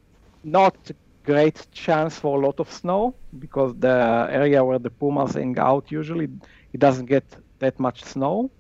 [0.43, 0.77] not
[1.25, 5.91] great chance for a lot of snow because the area where the pumas hang out
[5.91, 6.29] usually
[6.73, 7.25] it doesn't get
[7.59, 8.51] that much snow.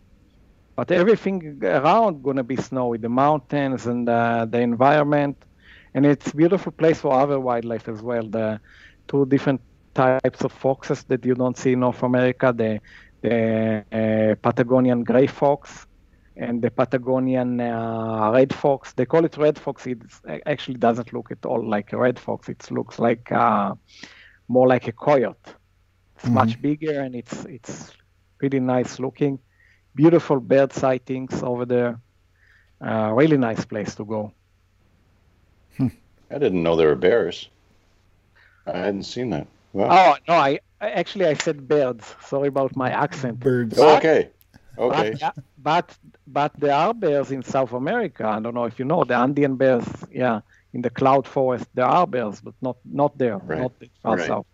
[0.76, 5.44] But everything around gonna be snowy the mountains and uh, the environment.
[5.94, 8.26] And it's beautiful place for other wildlife as well.
[8.28, 8.60] The
[9.06, 9.60] two different
[9.94, 12.80] types of foxes that you don't see in north america the,
[13.22, 15.86] the uh, patagonian gray fox
[16.36, 18.92] and the Patagonian uh, red fox.
[18.92, 19.86] They call it red fox.
[19.86, 20.02] It
[20.46, 22.48] actually doesn't look at all like a red fox.
[22.48, 23.74] It looks like uh,
[24.48, 25.36] more like a coyote.
[26.16, 26.34] It's mm-hmm.
[26.34, 27.92] much bigger and it's it's
[28.38, 29.38] pretty nice looking.
[29.94, 32.00] Beautiful bird sightings over there.
[32.80, 34.32] Uh, really nice place to go.
[35.76, 35.88] Hmm.
[36.30, 37.48] I didn't know there were bears.
[38.66, 39.46] I hadn't seen that.
[39.74, 39.88] Wow.
[39.90, 42.14] Oh no, I actually I said birds.
[42.24, 43.40] Sorry about my accent.
[43.40, 43.78] Birds.
[43.78, 44.30] Oh, okay.
[44.78, 45.14] Okay.
[45.20, 48.26] But, but but there are bears in South America.
[48.26, 49.84] I don't know if you know the Andean bears.
[50.10, 50.40] Yeah,
[50.72, 53.60] in the cloud forest there are bears, but not not there, right.
[53.60, 54.26] not far right.
[54.26, 54.46] south.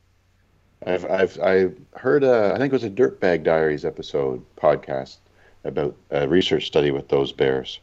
[0.87, 5.19] I've I've I heard a, I think it was a Dirtbag Diaries episode podcast
[5.65, 7.81] about a research study with those bears,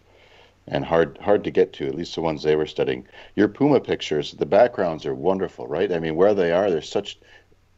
[0.67, 3.07] and hard hard to get to at least the ones they were studying.
[3.35, 5.91] Your puma pictures, the backgrounds are wonderful, right?
[5.91, 7.19] I mean, where they are, there's such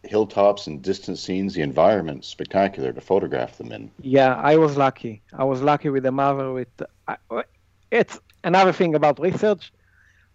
[0.04, 3.91] hilltops and distant scenes, the environment spectacular to photograph them in.
[4.02, 5.21] Yeah, I was lucky.
[5.34, 6.52] I was lucky with the mother.
[6.52, 6.69] With
[7.08, 7.43] uh,
[7.91, 9.71] it's another thing about research.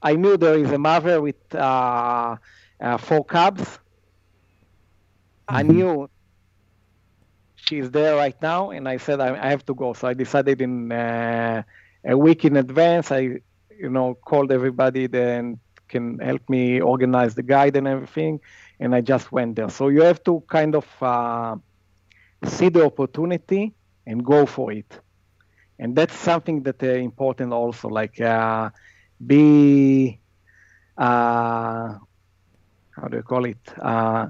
[0.02, 2.36] I knew there is a mother with uh,
[2.80, 3.62] uh, four cubs.
[3.62, 5.56] Mm-hmm.
[5.56, 6.10] I knew
[7.56, 9.94] she's there right now, and I said I, I, have to go.
[9.94, 11.62] So I decided in uh,
[12.04, 13.10] a week in advance.
[13.10, 13.40] I,
[13.78, 18.40] you know, called everybody that can help me organize the guide and everything,
[18.80, 19.68] and I just went there.
[19.70, 21.56] So you have to kind of uh,
[22.44, 23.74] see the opportunity
[24.06, 25.00] and go for it,
[25.78, 27.88] and that's something that uh, important also.
[27.88, 28.70] Like uh,
[29.24, 30.20] be
[30.96, 31.94] uh,
[32.96, 33.59] how do you call it?
[33.80, 34.28] Uh,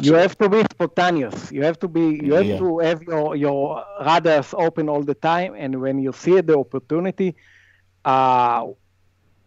[0.00, 1.50] you have to be spontaneous.
[1.50, 2.20] You have to be.
[2.22, 2.58] You have yeah.
[2.58, 7.34] to have your your radars open all the time, and when you see the opportunity
[8.04, 8.66] uh,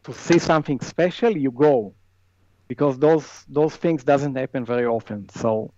[0.03, 1.93] to see something special, you go,
[2.67, 5.29] because those those things doesn't happen very often.
[5.29, 5.71] So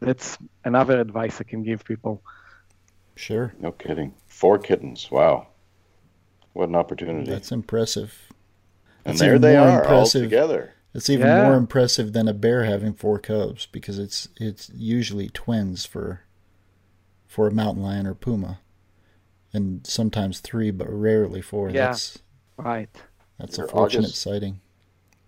[0.00, 2.22] that's another advice I can give people.
[3.16, 3.54] Sure.
[3.60, 4.12] No kidding.
[4.26, 5.08] Four kittens.
[5.10, 5.46] Wow.
[6.52, 7.30] What an opportunity.
[7.30, 8.12] That's impressive.
[9.04, 10.22] And there they are impressive.
[10.22, 10.73] all together.
[10.94, 11.42] It's even yeah.
[11.42, 16.22] more impressive than a bear having four cubs because it's it's usually twins for
[17.26, 18.60] for a mountain lion or puma,
[19.52, 21.68] and sometimes three, but rarely four.
[21.68, 22.20] Yeah, that's,
[22.56, 22.88] right.
[23.38, 24.60] That's Your a fortunate August, sighting.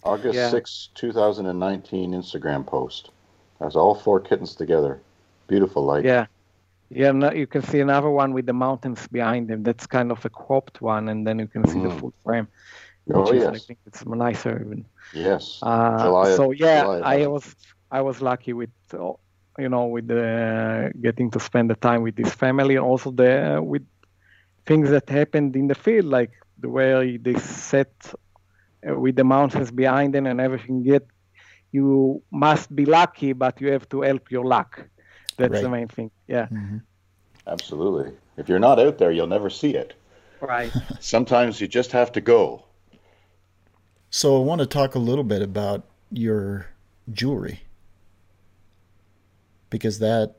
[0.05, 0.51] August yeah.
[0.51, 3.11] 6, 2019 Instagram post.
[3.59, 5.01] That's all four kittens together.
[5.49, 6.05] Beautiful light.
[6.05, 6.27] Yeah.
[6.89, 9.65] Yeah, no, you can see another one with the mountains behind them.
[9.65, 11.91] That's kind of a cropped one, and then you can see mm.
[11.91, 12.47] the full frame.
[13.15, 14.85] Oh yes, I think it's nicer even.
[15.15, 15.61] Yes.
[15.63, 17.55] Uh, July, so yeah, July I was
[17.91, 19.13] I was lucky with uh,
[19.59, 23.61] you know with the, getting to spend the time with this family, and also the
[23.63, 23.87] with
[24.67, 27.93] things that happened in the field, like the way they set
[28.89, 30.85] uh, with the mountains behind them and everything.
[30.85, 31.07] Yet
[31.71, 34.85] you must be lucky, but you have to help your luck.
[35.37, 35.63] That's right.
[35.63, 36.11] the main thing.
[36.27, 36.47] Yeah.
[36.47, 36.79] Mm-hmm.
[37.47, 38.13] Absolutely.
[38.37, 39.95] If you're not out there, you'll never see it.
[40.41, 40.73] Right.
[41.01, 42.66] Sometimes you just have to go.
[44.17, 46.69] So I want to talk a little bit about your
[47.13, 47.61] jewelry
[49.69, 50.37] because that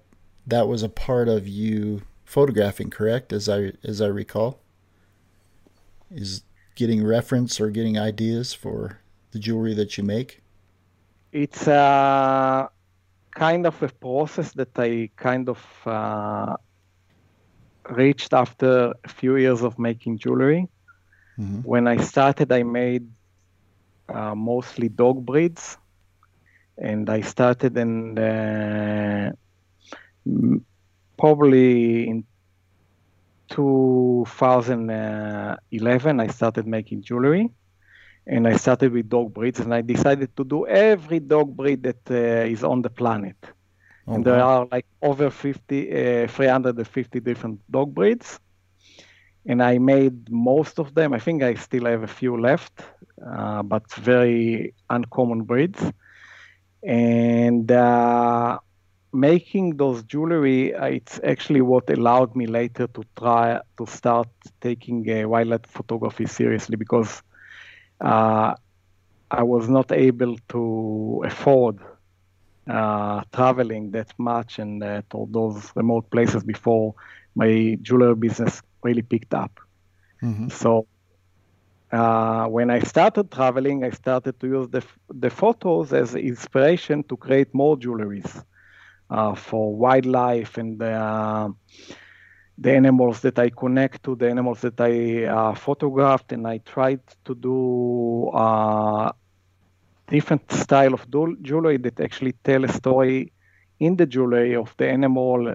[0.47, 3.31] that was a part of you photographing, correct?
[3.31, 4.61] As I as I recall,
[6.09, 6.41] is
[6.73, 10.41] getting reference or getting ideas for the jewelry that you make.
[11.31, 12.71] It's a
[13.29, 16.55] kind of a process that I kind of uh,
[17.91, 20.67] reached after a few years of making jewelry.
[21.37, 21.59] Mm-hmm.
[21.61, 23.07] When I started, I made
[24.09, 25.77] uh, mostly dog breeds,
[26.77, 29.31] and I started in uh,
[31.17, 32.23] probably in
[33.49, 36.19] 2011.
[36.19, 37.49] I started making jewelry,
[38.27, 42.01] and I started with dog breeds, and I decided to do every dog breed that
[42.09, 43.35] uh, is on the planet.
[44.07, 48.39] Oh, and there are like over 50, uh, 350 different dog breeds
[49.47, 51.13] and I made most of them.
[51.13, 52.73] I think I still have a few left,
[53.25, 55.81] uh, but very uncommon breeds.
[56.85, 58.59] And uh,
[59.13, 64.27] making those jewelry, uh, it's actually what allowed me later to try to start
[64.61, 67.21] taking uh, wildlife photography seriously because
[68.03, 68.53] uh,
[69.31, 71.79] I was not able to afford
[72.69, 76.93] uh, traveling that much and to those remote places before
[77.35, 79.59] my jewelry business really picked up.
[80.23, 80.49] Mm-hmm.
[80.49, 80.87] So
[81.91, 87.17] uh, when I started traveling, I started to use the, the photos as inspiration to
[87.17, 88.43] create more jewelries
[89.09, 91.49] uh, for wildlife and uh,
[92.57, 97.01] the animals that I connect to, the animals that I uh, photographed, and I tried
[97.25, 99.11] to do uh,
[100.07, 101.05] different style of
[101.41, 103.31] jewelry that actually tell a story
[103.79, 105.53] in the jewelry of the animal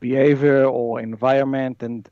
[0.00, 2.08] behavior or environment and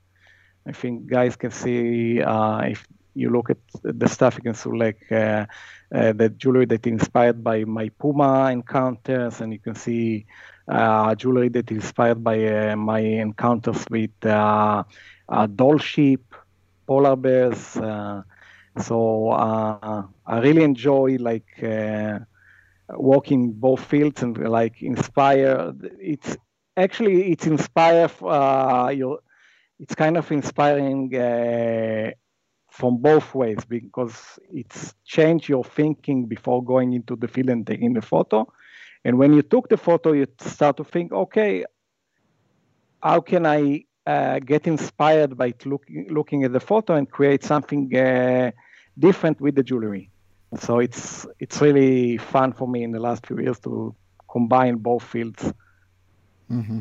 [0.66, 4.70] I think guys can see uh, if you look at the stuff, you can see
[4.70, 5.46] like uh,
[5.94, 10.26] uh, the jewelry that inspired by my Puma encounters, and you can see
[10.68, 14.82] uh, jewelry that inspired by uh, my encounters with uh,
[15.54, 16.34] Dall sheep,
[16.86, 17.78] polar bears.
[18.78, 21.64] so I really enjoy like
[22.90, 25.72] walking both fields and like inspire.
[26.00, 26.36] It's
[26.76, 28.08] actually it's inspire
[28.92, 29.20] your
[29.78, 32.10] it's kind of inspiring uh,
[32.70, 37.92] from both ways because it's changed your thinking before going into the field and taking
[37.92, 38.46] the photo.
[39.04, 41.64] And when you took the photo, you start to think, okay,
[43.02, 47.96] how can I uh, get inspired by looking looking at the photo and create something
[47.96, 48.50] uh,
[48.98, 50.10] different with the jewelry?
[50.58, 53.94] So it's it's really fun for me in the last few years to
[54.30, 55.52] combine both fields.
[56.50, 56.80] Mm-hmm.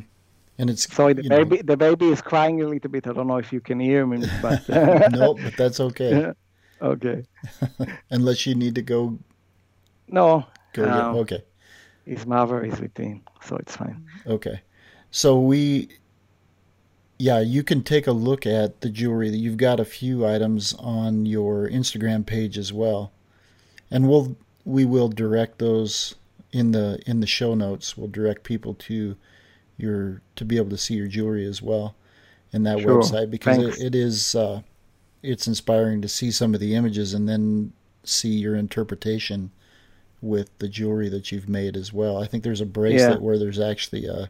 [0.58, 3.08] And it's sorry, the baby know, the baby is crying a little bit.
[3.08, 4.68] I don't know if you can hear me, but
[5.12, 6.32] no, but that's okay.
[6.82, 7.24] okay.
[8.10, 9.18] Unless you need to go.
[10.08, 10.46] No.
[10.74, 11.44] Go um, get, okay.
[12.06, 14.06] His mother is with him, so it's fine.
[14.28, 14.62] Okay,
[15.12, 15.90] so we
[17.18, 19.30] yeah, you can take a look at the jewelry.
[19.30, 23.12] You've got a few items on your Instagram page as well,
[23.90, 24.36] and we'll
[24.66, 26.16] we will direct those
[26.52, 27.98] in the in the show notes.
[27.98, 29.16] We'll direct people to
[29.78, 31.96] your to be able to see your jewelry as well
[32.52, 33.02] in that sure.
[33.02, 34.62] website because it, it is uh,
[35.22, 37.74] it's inspiring to see some of the images and then
[38.04, 39.52] see your interpretation
[40.22, 42.22] with the jewelry that you've made as well.
[42.22, 43.26] I think there's a bracelet yeah.
[43.26, 44.30] where there's actually a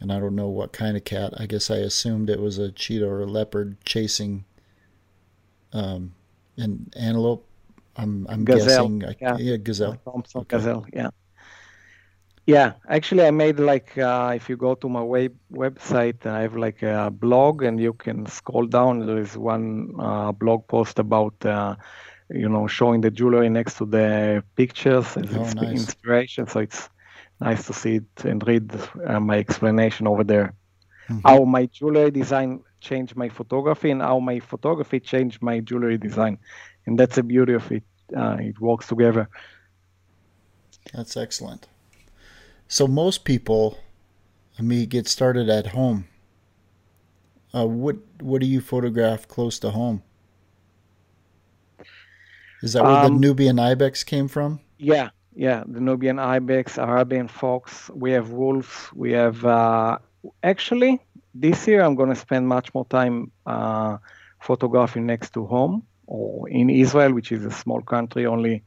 [0.00, 1.34] and I don't know what kind of cat.
[1.36, 4.44] I guess I assumed it was a cheetah or a leopard chasing
[5.72, 6.14] um,
[6.56, 7.46] an antelope.
[7.96, 8.88] I'm I'm gazelle.
[8.88, 9.16] guessing.
[9.20, 10.00] Yeah, yeah gazelle.
[10.06, 10.44] Okay.
[10.48, 10.86] gazelle.
[10.92, 11.10] Yeah.
[12.46, 16.56] Yeah, actually, I made like uh, if you go to my web website, I have
[16.56, 19.06] like a blog, and you can scroll down.
[19.06, 21.76] There is one uh, blog post about uh,
[22.30, 25.80] you know showing the jewelry next to the pictures as oh, nice.
[25.80, 26.46] inspiration.
[26.46, 26.88] So it's
[27.40, 28.70] nice to see it and read
[29.06, 30.54] uh, my explanation over there.
[31.08, 31.28] Mm-hmm.
[31.28, 36.38] How my jewelry design changed my photography and how my photography changed my jewelry design.
[36.86, 37.84] And that's the beauty of it.
[38.16, 39.28] Uh, it works together.
[40.92, 41.68] That's excellent.
[42.70, 43.78] So most people,
[44.56, 46.06] I mean, get started at home.
[47.52, 50.04] Uh, what what do you photograph close to home?
[52.62, 54.60] Is that where um, the Nubian ibex came from?
[54.78, 57.90] Yeah, yeah, the Nubian ibex, Arabian fox.
[57.92, 58.88] We have wolves.
[58.94, 59.98] We have uh,
[60.44, 61.00] actually
[61.34, 63.98] this year I'm going to spend much more time uh,
[64.38, 68.62] photographing next to home or in Israel, which is a small country, only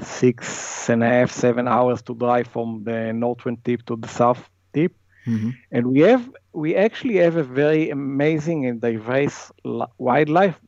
[0.00, 4.48] six and a half, seven hours to drive from the northern tip to the south
[4.72, 4.94] tip.
[5.26, 5.50] Mm-hmm.
[5.70, 9.52] And we have we actually have a very amazing and diverse
[9.98, 10.58] wildlife,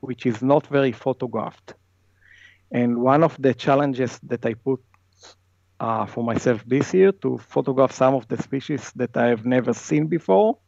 [0.00, 1.74] which is not very photographed.
[2.70, 4.80] And one of the challenges that I put
[5.80, 9.72] uh, for myself this year to photograph some of the species that I have never
[9.72, 10.58] seen before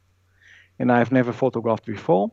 [0.78, 2.30] and I've never photographed before.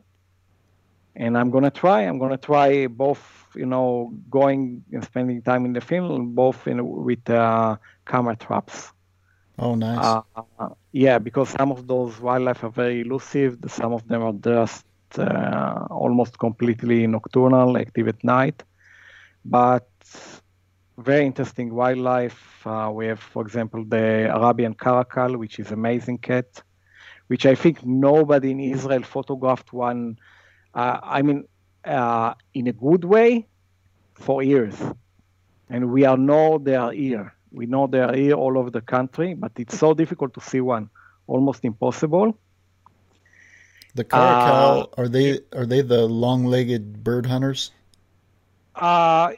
[1.16, 2.02] And I'm gonna try.
[2.02, 3.22] I'm gonna try both,
[3.54, 8.92] you know, going and spending time in the field, both in, with uh, camera traps.
[9.58, 10.22] Oh, nice.
[10.58, 13.58] Uh, yeah, because some of those wildlife are very elusive.
[13.68, 14.84] Some of them are just
[15.18, 18.62] uh, almost completely nocturnal, active at night
[19.46, 19.88] but
[20.98, 22.66] very interesting wildlife.
[22.66, 26.62] Uh, we have, for example, the Arabian caracal, which is amazing cat,
[27.28, 30.18] which I think nobody in Israel photographed one.
[30.76, 31.48] Uh, I mean,
[31.84, 33.48] uh, in a good way,
[34.16, 34.74] for years,
[35.68, 37.34] and we are know they are here.
[37.52, 40.60] We know they are here all over the country, but it's so difficult to see
[40.60, 40.90] one,
[41.26, 42.36] almost impossible.
[43.94, 47.70] The caracal uh, are they are they the long-legged bird hunters?
[48.74, 49.32] Uh,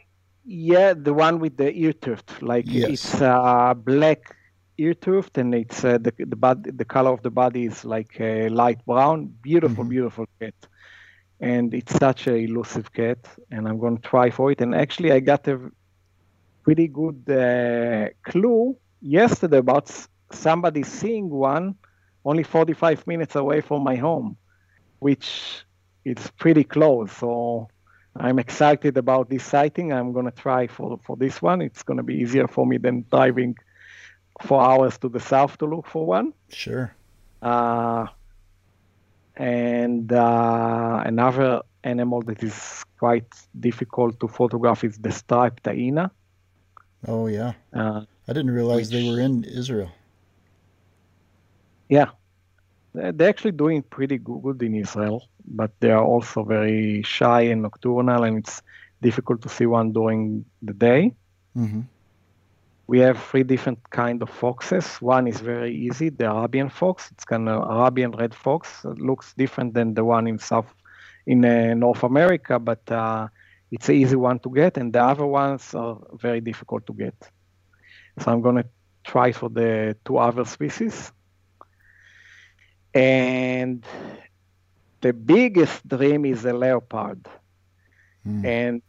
[0.45, 2.43] yeah, the one with the ear tuft.
[2.43, 2.91] Like yes.
[2.91, 4.35] it's uh, black
[4.79, 8.21] ear tuft, and it's uh, the the body, the color of the body is like
[8.21, 9.27] a light brown.
[9.43, 9.91] Beautiful, mm-hmm.
[9.91, 10.55] beautiful cat,
[11.41, 13.19] and it's such a elusive cat.
[13.51, 14.61] And I'm going to try for it.
[14.61, 15.71] And actually, I got a
[16.63, 19.91] pretty good uh, clue yesterday about
[20.31, 21.77] somebody seeing one
[22.25, 24.37] only 45 minutes away from my home,
[24.99, 25.65] which
[26.05, 27.13] is pretty close.
[27.13, 27.69] So
[28.17, 29.93] I'm excited about this sighting.
[29.93, 31.63] I'm going to try for, for this one.
[31.63, 33.57] It's going to be easier for me than driving
[34.43, 36.33] for hours to the south to look for one.
[36.49, 36.95] Sure.
[37.41, 38.07] Uh,
[39.39, 46.11] and uh, another animal that is quite difficult to photograph is the striped hyena.
[47.07, 47.53] Oh, yeah.
[47.73, 49.91] Uh, I didn't realize which, they were in Israel.
[51.89, 52.11] Yeah.
[52.93, 58.25] They're actually doing pretty good in Israel but they are also very shy and nocturnal,
[58.25, 58.63] and it's
[59.01, 61.15] difficult to see one during the day.
[61.57, 61.83] Mm-hmm.
[62.89, 64.97] We have three different kind of foxes.
[65.01, 67.11] One is very easy, the Arabian fox.
[67.13, 68.83] It's kind of Arabian red fox.
[68.85, 70.75] It looks different than the one in South,
[71.27, 73.29] in uh, North America, but uh,
[73.71, 77.15] it's an easy one to get, and the other ones are very difficult to get.
[78.19, 78.69] So I'm going to
[79.05, 81.13] try for the two other species.
[82.95, 83.85] And
[85.03, 87.29] the biggest dream is a leopard.
[88.27, 88.45] Mm.
[88.45, 88.83] And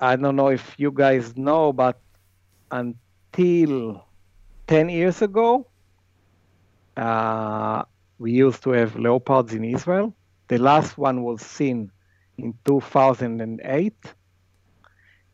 [0.00, 2.00] I don't know if you guys know, but
[3.32, 4.04] until
[4.66, 5.66] 10 years ago,
[6.96, 7.82] uh,
[8.18, 10.14] we used to have leopards in Israel.
[10.48, 11.90] The last one was seen
[12.36, 13.94] in 2008.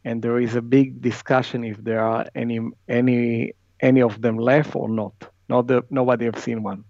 [0.05, 4.77] And there is a big discussion if there are any any any of them left
[4.77, 5.15] or not.
[5.49, 6.85] Not the, nobody have seen one.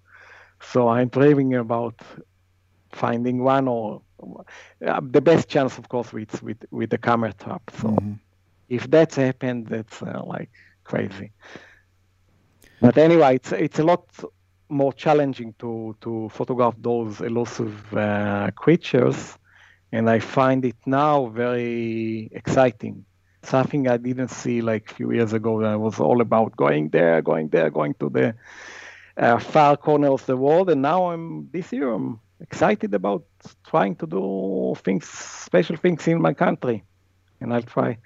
[0.61, 2.01] So I'm dreaming about
[2.91, 4.03] finding one or
[4.85, 8.13] uh, the best chance of course with with with the camera trap so mm-hmm.
[8.69, 10.49] if that's happened that's uh, like
[10.85, 11.33] crazy
[12.81, 14.05] but anyway it's it's a lot
[14.69, 19.39] more challenging to to photograph those elusive uh, creatures,
[19.93, 23.05] and I find it now very exciting.
[23.43, 25.61] Something I didn't see like a few years ago.
[25.61, 28.35] That was all about going there, going there, going to the
[29.17, 33.25] uh, far corner of the world, and now I'm this year I'm excited about
[33.65, 36.85] trying to do things, special things in my country,
[37.41, 37.99] and I'll try.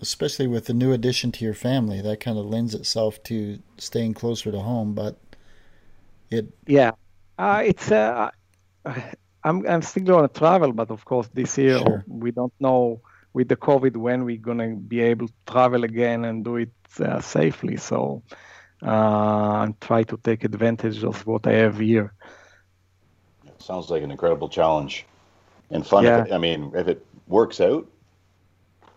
[0.00, 4.14] Especially with the new addition to your family, that kind of lends itself to staying
[4.14, 4.94] closer to home.
[4.94, 5.18] But
[6.30, 6.92] it, yeah,
[7.38, 7.90] uh, it's.
[7.90, 8.30] Uh,
[9.44, 12.04] I'm I'm still going to travel, but of course this year sure.
[12.06, 13.00] we don't know
[13.32, 16.72] with the COVID when we're going to be able to travel again and do it
[17.00, 17.76] uh, safely.
[17.76, 18.22] So
[18.82, 22.12] uh, and try to take advantage of what I have here.
[23.58, 25.04] Sounds like an incredible challenge
[25.70, 26.04] and fun.
[26.04, 26.26] Yeah.
[26.32, 27.86] I mean, if it works out,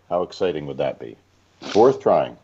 [0.08, 1.16] how exciting would that be?
[1.60, 2.36] It's worth trying.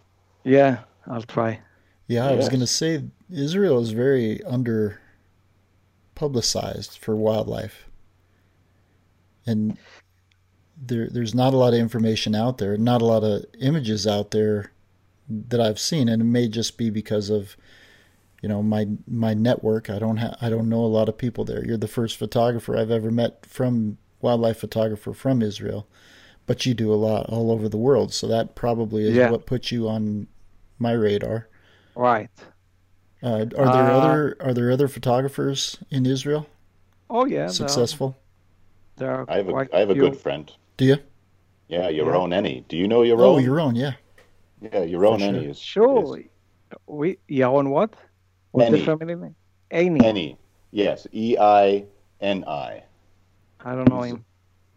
[0.44, 1.60] Yeah, I'll try.
[2.06, 2.36] Yeah, I yes.
[2.38, 5.00] was going to say Israel is very under
[6.14, 7.86] publicized for wildlife.
[9.46, 9.78] And
[10.80, 14.30] there there's not a lot of information out there, not a lot of images out
[14.30, 14.72] there
[15.28, 17.56] that I've seen, and it may just be because of
[18.42, 19.90] you know my my network.
[19.90, 21.64] I don't have I don't know a lot of people there.
[21.64, 25.86] You're the first photographer I've ever met from wildlife photographer from Israel,
[26.50, 29.30] but you do a lot all over the world, so that probably is yeah.
[29.30, 30.26] what puts you on
[30.80, 31.46] my radar.
[31.94, 32.28] Right.
[33.22, 36.48] Uh, are there uh, other are there other photographers in Israel?
[37.08, 38.18] Oh yeah, successful.
[38.96, 40.50] There are I have a I have a good friend.
[40.76, 40.96] Do you?
[41.68, 42.36] Yeah, your yeah.
[42.36, 42.64] Any.
[42.68, 43.20] Do you know Yaron?
[43.20, 43.92] Oh, Yaron, yeah.
[44.60, 45.28] Yeah, Yaron sure.
[45.28, 45.58] Eini is.
[45.60, 46.18] Sure.
[46.18, 46.24] Is.
[46.88, 47.94] We own what?
[48.50, 48.72] What's Eini.
[48.72, 49.36] the family name?
[49.70, 50.04] Any.
[50.04, 50.38] Any.
[50.72, 51.84] Yes, E I
[52.20, 52.82] N I.
[53.60, 54.24] I don't know him.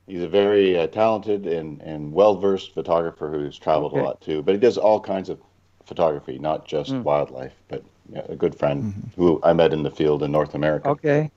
[0.07, 4.01] He's a very uh, talented and, and well versed photographer who's traveled okay.
[4.01, 4.41] a lot too.
[4.41, 5.39] But he does all kinds of
[5.85, 7.03] photography, not just mm.
[7.03, 7.53] wildlife.
[7.67, 9.21] But yeah, a good friend mm-hmm.
[9.21, 10.89] who I met in the field in North America.
[10.89, 11.31] Okay,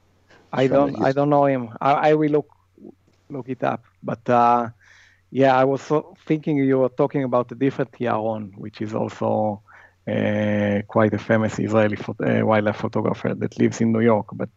[0.53, 1.71] I don't I don't know him.
[1.81, 2.51] I, I will look
[3.31, 3.85] look it up.
[4.03, 4.71] But uh,
[5.31, 5.93] yeah, I was
[6.27, 9.63] thinking you were talking about a different Yaron, which is also
[10.09, 14.27] uh, quite a famous Israeli uh, wildlife photographer that lives in New York.
[14.33, 14.51] But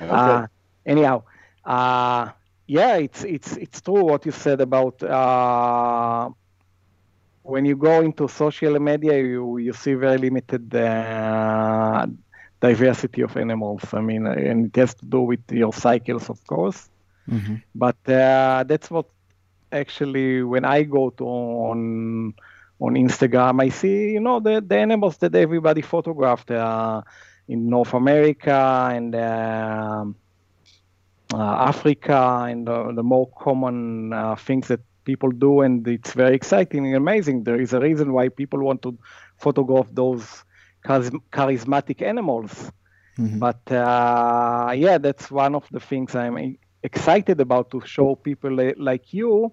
[0.00, 0.46] uh,
[0.86, 1.22] anyhow,
[1.64, 2.30] uh,
[2.66, 6.30] yeah, it's it's it's true what you said about uh,
[7.42, 12.06] when you go into social media, you you see very limited uh,
[12.60, 13.82] diversity of animals.
[13.92, 16.88] I mean, and it has to do with your cycles, of course.
[17.30, 17.56] Mm-hmm.
[17.74, 19.06] But that's what
[19.72, 22.34] actually when I go to on
[22.80, 27.02] on Instagram, I see you know the, the animals that everybody photographed uh,
[27.48, 30.04] in North America and uh, uh,
[31.40, 36.96] Africa and the more common uh, things that people do, and it's very exciting and
[36.96, 37.44] amazing.
[37.44, 38.98] There is a reason why people want to
[39.38, 40.44] photograph those
[40.84, 42.70] charismatic animals.
[43.18, 43.38] Mm-hmm.
[43.38, 49.12] But uh, yeah, that's one of the things I'm excited about to show people like
[49.12, 49.52] you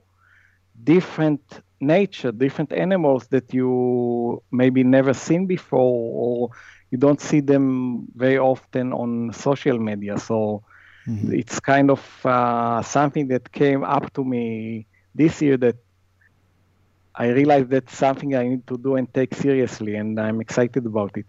[0.83, 6.49] different nature, different animals that you maybe never seen before, or
[6.91, 10.17] you don't see them very often on social media.
[10.17, 10.63] So
[11.07, 11.33] mm-hmm.
[11.33, 14.85] it's kind of uh, something that came up to me
[15.15, 15.75] this year that
[17.13, 21.17] I realized that's something I need to do and take seriously, and I'm excited about
[21.17, 21.25] it.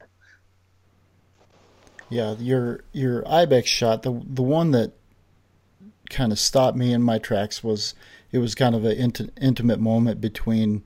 [2.09, 4.93] Yeah, your your ibex shot, the the one that
[6.11, 7.95] kind of stopped me in my tracks was
[8.31, 10.83] it was kind of an int- intimate moment between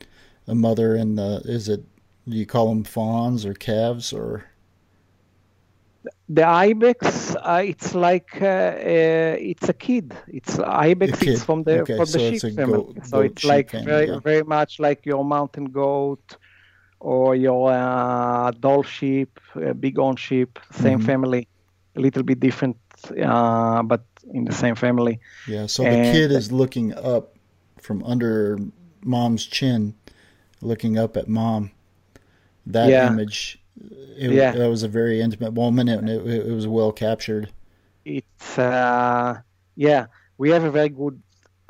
[0.46, 1.84] a mother and the is it
[2.28, 4.46] do you call them fawns or calves or
[6.28, 11.80] the ibex uh, it's like uh, uh, it's a kid it's ibex it's from the
[11.80, 14.18] okay, from the so sheep family goat, so it's like family, very yeah.
[14.20, 16.36] very much like your mountain goat
[17.00, 21.06] or your uh, Dall sheep bighorn sheep same mm-hmm.
[21.06, 21.48] family
[21.94, 22.76] a little bit different
[23.22, 24.02] uh, but
[24.32, 27.36] in the same family yeah so and the kid is looking up
[27.86, 28.58] from under
[29.06, 29.94] mom's chin,
[30.60, 31.70] looking up at mom.
[32.66, 33.06] That yeah.
[33.06, 33.62] image,
[34.16, 34.52] it, yeah.
[34.52, 37.50] that was a very intimate moment, and it, it, it was well captured.
[38.04, 39.40] It's uh,
[39.76, 40.06] yeah,
[40.38, 41.20] we have a very good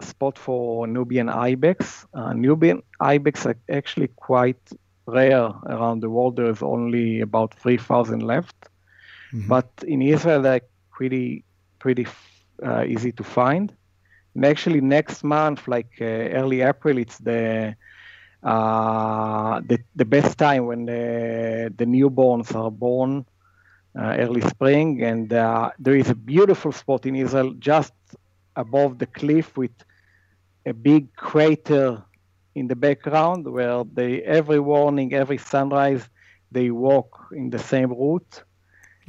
[0.00, 2.06] spot for Nubian ibex.
[2.14, 4.60] Uh, Nubian ibex are actually quite
[5.06, 6.36] rare around the world.
[6.36, 8.56] There's only about three thousand left,
[9.32, 9.48] mm-hmm.
[9.48, 11.44] but in Israel they're pretty
[11.78, 12.06] pretty
[12.64, 13.74] uh, easy to find.
[14.34, 17.74] And actually, next month, like uh, early April, it's the
[18.46, 23.26] uh, the, the best time when the, the newborns are born,
[23.98, 27.94] uh, early spring, and uh, there is a beautiful spot in Israel just
[28.56, 29.72] above the cliff with
[30.66, 32.02] a big crater
[32.54, 36.08] in the background where they every morning, every sunrise,
[36.52, 38.44] they walk in the same route,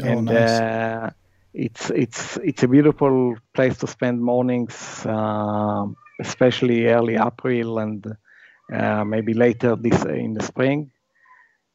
[0.04, 0.62] Oh, and nice.
[0.62, 1.10] uh,
[1.54, 8.06] it's it's it's a beautiful place to spend mornings, um, especially early April and
[8.70, 10.92] maybe later this in the spring.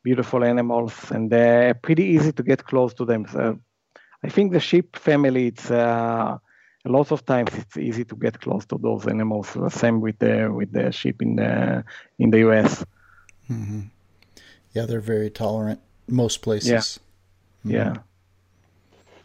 [0.02, 3.24] Beautiful animals, and uh, pretty easy to get close to them.
[3.30, 3.60] So
[4.24, 6.38] I think the sheep family, it's uh,
[6.84, 9.52] a lot of times it's easy to get close to those animals.
[9.52, 11.84] The same with the with the sheep in the
[12.18, 12.84] in the US.
[14.72, 16.98] Yeah, they're very tolerant most places.
[17.64, 17.94] Yeah.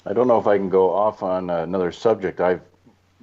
[0.06, 2.40] I don't know if I can go off on another subject.
[2.40, 2.62] I've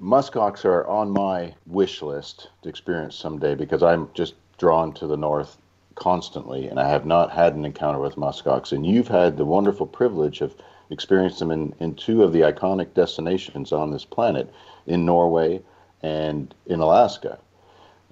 [0.01, 5.17] muskox are on my wish list to experience someday because I'm just drawn to the
[5.17, 5.57] north
[5.95, 8.71] constantly, and I have not had an encounter with muskox.
[8.71, 10.55] And you've had the wonderful privilege of
[10.89, 14.53] experiencing them in, in two of the iconic destinations on this planet,
[14.85, 15.61] in Norway
[16.03, 17.39] and in Alaska.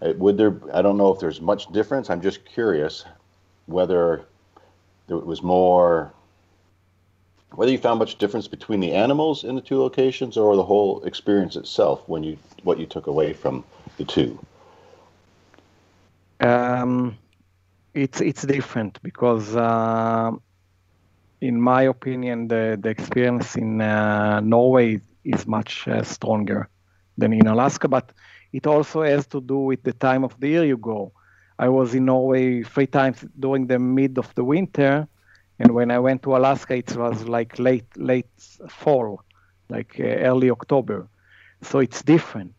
[0.01, 0.55] Uh, Would there?
[0.73, 2.09] I don't know if there's much difference.
[2.09, 3.05] I'm just curious
[3.67, 4.25] whether
[5.07, 6.13] there was more
[7.55, 11.03] whether you found much difference between the animals in the two locations or the whole
[11.03, 13.63] experience itself when you what you took away from
[13.97, 14.39] the two
[16.39, 17.17] Um,
[17.93, 20.31] it's it's different because, uh,
[21.41, 26.67] in my opinion, the the experience in uh, Norway is much uh, stronger
[27.17, 27.87] than in Alaska.
[27.87, 28.11] But
[28.51, 31.13] it also has to do with the time of the year you go.
[31.59, 35.07] I was in Norway three times during the mid of the winter,
[35.59, 38.29] and when I went to Alaska, it was like late late
[38.69, 39.21] fall,
[39.69, 41.07] like uh, early October.
[41.61, 42.55] So it's different.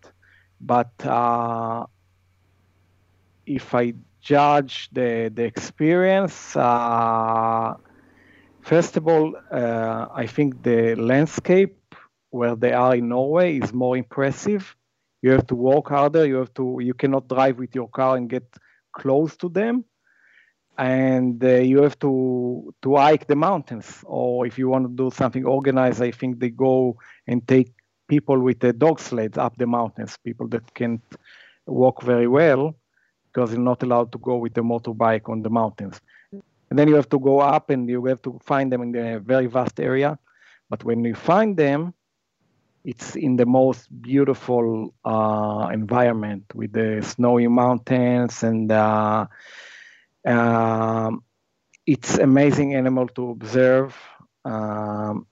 [0.60, 1.86] But uh,
[3.46, 7.74] if I judge the the experience, uh,
[8.62, 11.78] first of all, uh, I think the landscape
[12.30, 14.76] where they are in Norway is more impressive.
[15.22, 16.26] You have to walk harder.
[16.26, 16.78] You have to.
[16.80, 18.46] You cannot drive with your car and get
[18.92, 19.84] close to them,
[20.78, 24.02] and uh, you have to to hike the mountains.
[24.04, 26.96] Or if you want to do something organized, I think they go
[27.26, 27.72] and take
[28.08, 30.16] people with the dog sleds up the mountains.
[30.24, 31.02] People that can't
[31.66, 32.74] walk very well
[33.32, 36.00] because you're not allowed to go with the motorbike on the mountains.
[36.70, 39.20] And then you have to go up and you have to find them in a
[39.20, 40.18] very vast area.
[40.70, 41.94] But when you find them,
[42.84, 49.26] it's in the most beautiful uh, environment with the snowy mountains and uh,
[50.26, 51.22] um,
[51.86, 53.96] it's amazing animal to observe.
[54.44, 55.26] Um,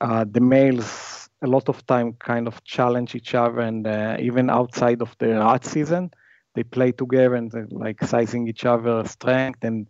[0.00, 4.50] uh, the males a lot of time kind of challenge each other and uh, even
[4.50, 6.10] outside of the rat season
[6.54, 9.86] they play together and uh, like sizing each other strength and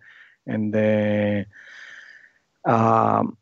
[0.47, 1.43] and uh,
[2.71, 3.37] um,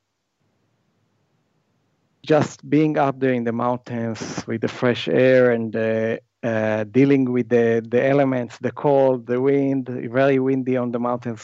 [2.24, 7.32] just being up there in the mountains with the fresh air and uh, uh, dealing
[7.32, 11.43] with the, the elements, the cold, the wind, very windy on the mountains.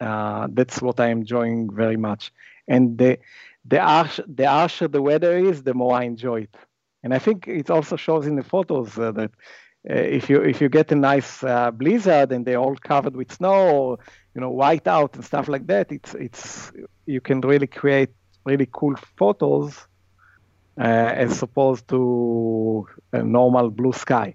[0.00, 2.32] Uh, that's what I'm enjoying very much.
[2.68, 3.18] And the
[3.68, 6.56] the harsh, the harsher the weather is, the more I enjoy it.
[7.02, 9.30] And I think it also shows in the photos uh, that
[9.88, 13.32] uh, if you if you get a nice uh, blizzard and they're all covered with
[13.32, 13.98] snow, or,
[14.34, 16.72] you know, white out and stuff like that, it's it's
[17.06, 18.10] you can really create
[18.44, 19.86] really cool photos
[20.76, 24.34] as opposed to a normal blue sky.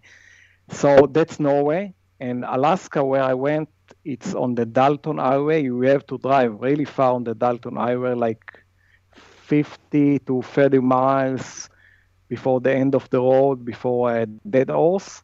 [0.70, 3.70] So that's Norway and Alaska, where I went.
[4.04, 5.64] It's on the Dalton Highway.
[5.64, 8.44] You have to drive really far on the Dalton Highway, like
[9.14, 11.70] 50 to 30 miles
[12.30, 15.24] before the end of the road, before a Deadhorse.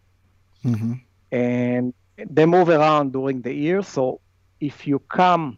[0.63, 0.93] hmm
[1.31, 3.81] And they move around during the year.
[3.81, 4.21] So
[4.59, 5.57] if you come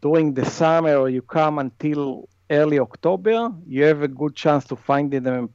[0.00, 4.76] during the summer or you come until early October, you have a good chance to
[4.76, 5.50] find them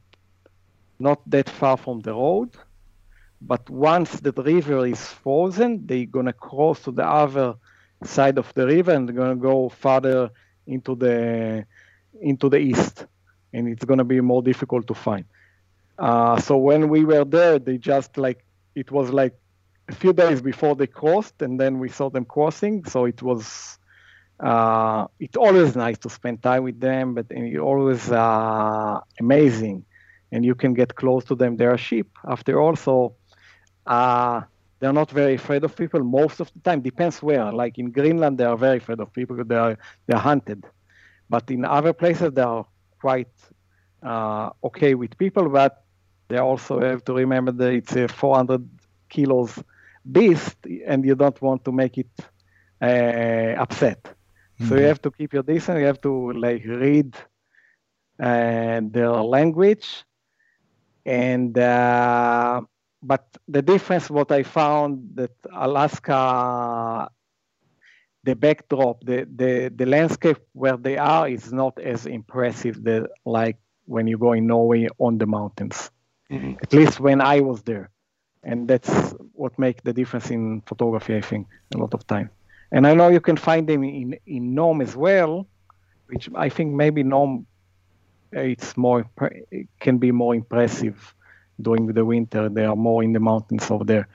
[0.98, 2.50] not that far from the road.
[3.40, 7.54] But once the river is frozen, they're going to cross to the other
[8.04, 10.30] side of the river and going to go farther
[10.66, 11.66] into the
[12.20, 13.06] into the east,
[13.52, 15.24] and it's going to be more difficult to find.
[15.98, 18.44] Uh, so when we were there, they just like
[18.76, 19.34] it was like
[19.88, 22.84] a few days before they crossed, and then we saw them crossing.
[22.84, 23.78] So it was
[24.40, 29.84] uh, it's always nice to spend time with them, but it's always uh, amazing,
[30.32, 31.56] and you can get close to them.
[31.56, 33.14] They are sheep, after all, so
[33.86, 34.42] uh,
[34.80, 36.80] they're not very afraid of people most of the time.
[36.80, 37.52] Depends where.
[37.52, 39.36] Like in Greenland, they are very afraid of people.
[39.44, 40.64] They are they are hunted,
[41.28, 42.66] but in other places they are
[43.00, 43.32] quite
[44.02, 45.48] uh, okay with people.
[45.48, 45.84] But
[46.28, 48.68] they also have to remember that it's a 400
[49.08, 49.62] kilos
[50.10, 50.56] beast,
[50.86, 52.10] and you don't want to make it
[52.80, 53.54] uh,
[54.62, 54.68] upset.
[54.68, 55.78] So you have to keep your distance.
[55.78, 57.14] You have to like read
[58.18, 60.04] uh, their language,
[61.04, 62.62] and uh,
[63.02, 67.10] but the difference, what I found that Alaska,
[68.22, 73.58] the backdrop, the, the, the landscape where they are is not as impressive the, like
[73.86, 75.90] when you go in Norway on the mountains.
[76.30, 76.54] Mm-hmm.
[76.62, 77.90] At least when I was there.
[78.44, 82.30] And that's what makes the difference in photography, I think, a lot of time.
[82.72, 85.46] And I know you can find them in, in Nome as well,
[86.06, 87.46] which I think maybe Nome
[88.32, 89.04] it's more
[89.50, 91.14] it can be more impressive
[91.60, 92.48] during the winter.
[92.48, 94.08] They are more in the mountains over there,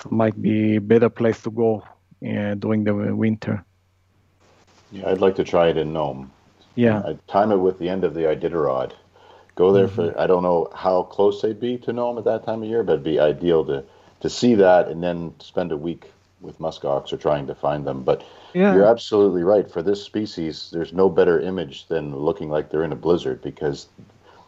[0.00, 1.82] so it might be a better place to go
[2.26, 3.62] uh, during the winter.
[4.90, 6.30] Yeah, I'd like to try it in Nome.
[6.76, 8.92] Yeah, I'd time it with the end of the Iditarod.
[9.54, 10.12] Go there mm-hmm.
[10.12, 12.82] for I don't know how close they'd be to Nome at that time of year,
[12.82, 13.84] but it'd be ideal to
[14.20, 16.10] to see that and then spend a week
[16.46, 18.02] with muskox or trying to find them.
[18.02, 18.24] But
[18.54, 18.74] yeah.
[18.74, 19.70] you're absolutely right.
[19.70, 23.88] For this species, there's no better image than looking like they're in a blizzard because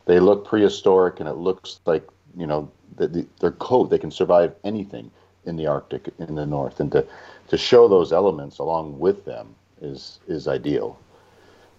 [0.07, 4.11] they look prehistoric and it looks like you know the, the, their coat they can
[4.11, 5.11] survive anything
[5.45, 7.07] in the Arctic in the north, and to
[7.49, 10.99] to show those elements along with them is is ideal.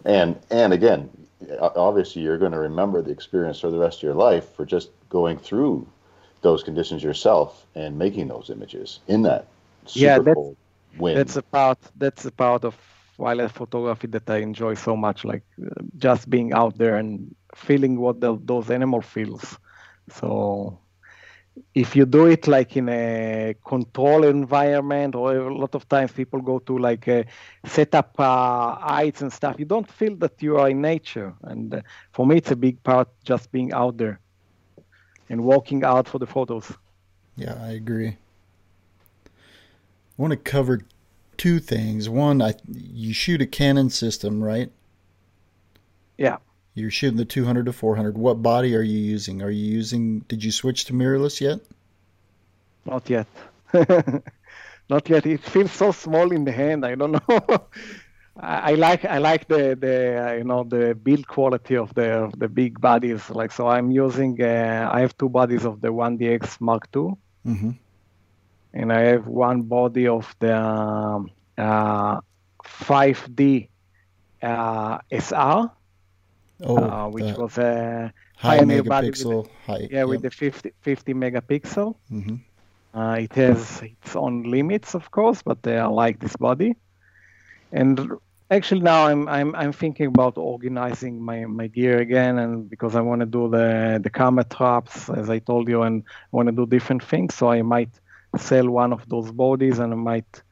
[0.06, 1.10] And and again,
[1.60, 4.90] obviously you're going to remember the experience for the rest of your life for just
[5.10, 5.88] going through
[6.42, 9.48] those conditions yourself and making those images in that
[9.86, 10.58] super yeah, that's, cold
[10.98, 11.18] wind.
[11.18, 11.80] That's a part.
[11.96, 12.76] That's a part of
[13.18, 15.26] wildlife photography that I enjoy so much.
[15.26, 19.58] Like uh, just being out there and feeling what the, those animal feels.
[20.10, 20.80] So
[21.74, 26.42] if you do it like in a control environment or a lot of times people
[26.42, 27.26] go to like a
[27.66, 31.74] set up uh, heights and stuff you don't feel that you are in nature and
[31.74, 34.20] uh, for me it's a big part just being out there
[35.30, 36.72] and walking out for the photos
[37.36, 38.29] yeah i agree i
[40.20, 40.82] want to cover
[41.38, 44.72] two things one I, you shoot a Canon system right
[46.18, 46.38] yeah
[46.80, 48.18] you're shooting the 200 to 400.
[48.18, 49.42] What body are you using?
[49.42, 50.20] Are you using?
[50.30, 51.60] Did you switch to mirrorless yet?
[52.86, 53.28] Not yet.
[54.90, 55.26] Not yet.
[55.26, 56.86] It feels so small in the hand.
[56.86, 57.68] I don't know.
[58.42, 62.48] I like I like the the uh, you know the build quality of the the
[62.48, 63.30] big bodies.
[63.30, 64.42] Like so, I'm using.
[64.42, 67.16] Uh, I have two bodies of the 1DX Mark II,
[67.46, 67.72] mm-hmm.
[68.74, 72.22] And I have one body of the um, uh,
[72.64, 73.70] 5D
[74.42, 75.72] uh, SR
[76.64, 81.96] oh, uh, which was a high megapixel, with, high, yeah, with the 50, 50 megapixel.
[82.12, 82.36] Mm-hmm.
[82.98, 86.76] Uh, it has its own limits, of course, but they are like this body.
[87.72, 88.14] And
[88.50, 93.02] actually, now I'm I'm I'm thinking about organizing my, my gear again, and because I
[93.02, 96.52] want to do the the camera traps, as I told you, and I want to
[96.52, 97.36] do different things.
[97.36, 97.92] So I might
[98.38, 100.44] sell one of those bodies, and I might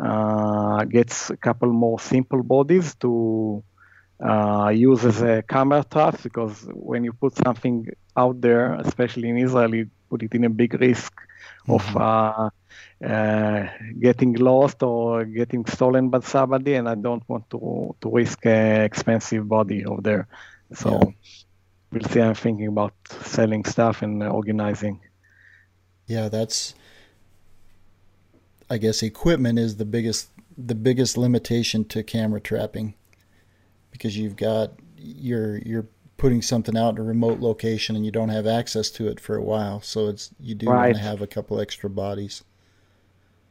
[0.00, 3.62] uh, get a couple more simple bodies to
[4.20, 9.38] uh, use as a camera trap because when you put something out there, especially in
[9.38, 11.12] Israel, you put it in a big risk
[11.66, 11.72] mm-hmm.
[11.72, 12.50] of uh,
[13.04, 13.68] uh,
[13.98, 18.82] getting lost or getting stolen by somebody, and I don't want to to risk an
[18.82, 20.28] expensive body over there.
[20.72, 21.12] So yeah.
[21.92, 22.20] we'll see.
[22.20, 25.00] I'm thinking about selling stuff and organizing.
[26.06, 26.74] Yeah, that's.
[28.68, 32.94] I guess equipment is the biggest the biggest limitation to camera trapping
[33.90, 35.86] because you've got you're you're
[36.16, 39.36] putting something out in a remote location and you don't have access to it for
[39.36, 39.80] a while.
[39.82, 40.86] So it's you do right.
[40.86, 42.42] want to have a couple extra bodies.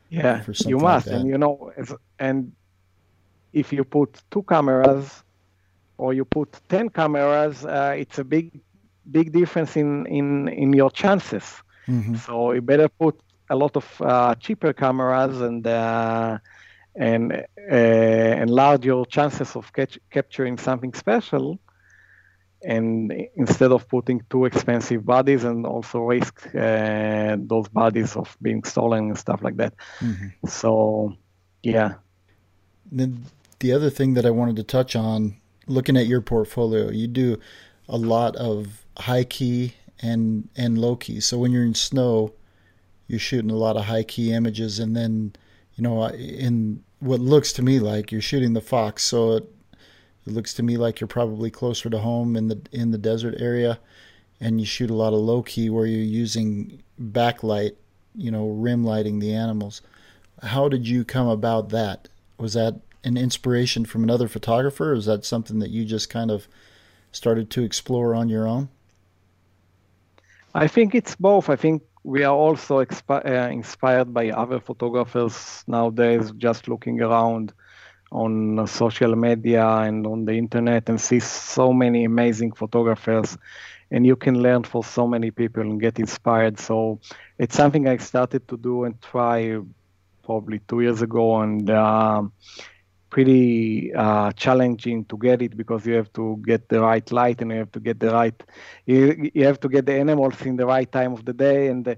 [0.09, 1.72] Yeah, you must, like and you know,
[2.20, 2.51] and
[3.53, 5.24] if you put two cameras
[5.97, 8.59] or you put ten cameras, uh, it's a big
[9.11, 11.61] big difference in in in your chances.
[11.88, 12.16] Mm-hmm.
[12.16, 13.20] So you better put
[13.50, 15.66] a lot of uh, cheaper cameras and.
[15.66, 16.38] Uh,
[16.98, 21.60] and uh, enlarge your chances of catch, capturing something special
[22.64, 28.64] and instead of putting two expensive bodies and also risk uh, those bodies of being
[28.64, 30.28] stolen and stuff like that mm-hmm.
[30.48, 31.16] so
[31.64, 31.93] yeah
[32.91, 33.26] then
[33.60, 35.36] the other thing that i wanted to touch on
[35.68, 37.38] looking at your portfolio you do
[37.88, 42.34] a lot of high key and and low key so when you're in snow
[43.08, 45.34] you're shooting a lot of high key images and then
[45.76, 49.43] you know in what looks to me like you're shooting the fox, so it,
[50.26, 53.36] it looks to me like you're probably closer to home in the in the desert
[53.39, 53.80] area,
[54.39, 57.76] and you shoot a lot of low key where you're using backlight,
[58.16, 59.82] you know, rim lighting the animals.
[60.41, 62.10] How did you come about that?
[62.38, 66.32] Was that an inspiration from another photographer, or is that something that you just kind
[66.32, 66.47] of
[67.12, 68.70] started to explore on your own?
[70.56, 71.49] I think it's both.
[71.49, 77.53] I think we are also expi- uh, inspired by other photographers nowadays, just looking around
[78.12, 83.38] on social media and on the internet and see so many amazing photographers
[83.91, 86.60] and you can learn for so many people and get inspired.
[86.60, 86.99] So
[87.39, 89.60] it's something I started to do and try
[90.24, 92.34] probably two years ago, and um,
[93.16, 97.51] pretty uh, challenging to get it because you have to get the right light and
[97.51, 98.38] you have to get the right
[98.86, 101.97] you, you have to get the animals in the right time of the day and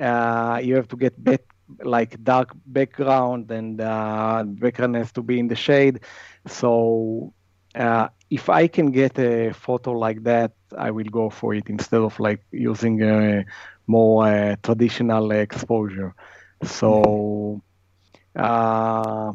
[0.00, 1.42] uh, you have to get bet,
[1.82, 6.00] like dark background and uh, background has to be in the shade.
[6.46, 7.32] So
[7.74, 12.00] uh, if i can get a photo like that i will go for it instead
[12.00, 13.44] of like using a
[13.86, 16.14] more uh, traditional exposure.
[16.62, 17.60] So
[18.36, 19.32] uh,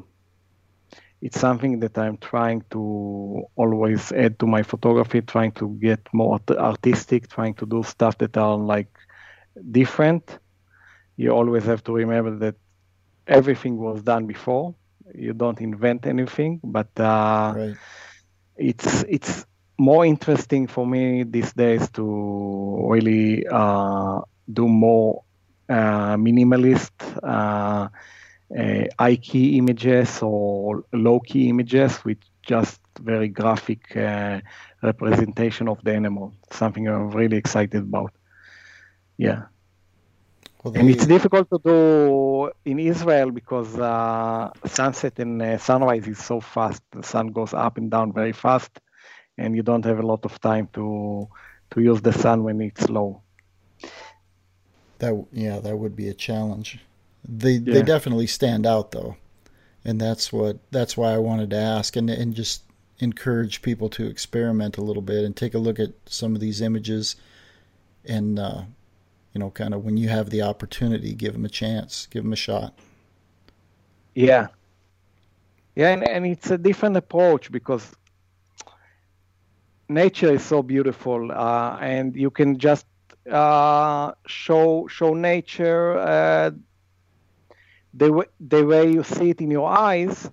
[1.23, 6.37] it's something that I'm trying to always add to my photography, trying to get more
[6.49, 8.89] artistic, trying to do stuff that are like
[9.71, 10.37] different.
[11.15, 12.55] You always have to remember that
[13.25, 14.75] everything was done before.
[15.15, 17.77] You don't invent anything, but uh, right.
[18.57, 19.45] it's it's
[19.79, 24.19] more interesting for me these days to really uh,
[24.51, 25.23] do more
[25.69, 26.91] uh, minimalist
[27.23, 27.87] uh, uh,
[28.99, 34.39] high key images or low key images with just very graphic uh,
[34.81, 36.33] representation of the animal.
[36.51, 38.13] Something I'm really excited about.
[39.17, 39.43] Yeah.
[40.63, 46.19] Well, and it's difficult to do in Israel because uh, sunset and uh, sunrise is
[46.19, 46.81] so fast.
[46.91, 48.79] The sun goes up and down very fast,
[49.37, 51.27] and you don't have a lot of time to
[51.71, 53.21] to use the sun when it's low.
[54.99, 56.79] That yeah, that would be a challenge.
[57.27, 57.73] They yeah.
[57.75, 59.15] they definitely stand out though,
[59.85, 62.63] and that's what that's why I wanted to ask and and just
[62.99, 66.61] encourage people to experiment a little bit and take a look at some of these
[66.61, 67.15] images,
[68.05, 68.63] and uh,
[69.33, 72.33] you know, kind of when you have the opportunity, give them a chance, give them
[72.33, 72.77] a shot.
[74.15, 74.47] Yeah,
[75.75, 77.95] yeah, and, and it's a different approach because
[79.89, 82.85] nature is so beautiful, uh, and you can just
[83.29, 86.51] uh, show show nature uh,
[87.93, 90.29] the way, the way you see it in your eyes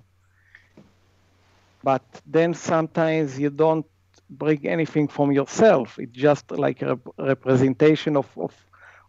[1.82, 3.86] but then sometimes you don't
[4.28, 5.98] bring anything from yourself.
[5.98, 8.54] It's just like a representation of, of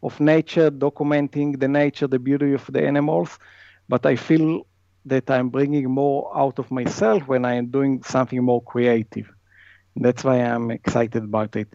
[0.03, 3.37] of nature documenting the nature the beauty of the animals.
[3.87, 4.65] But i feel
[5.05, 9.29] that i'm bringing more out of myself when i am doing something more creative.
[9.95, 11.67] That's why i'm excited about it.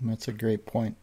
[0.00, 0.96] That's a great point.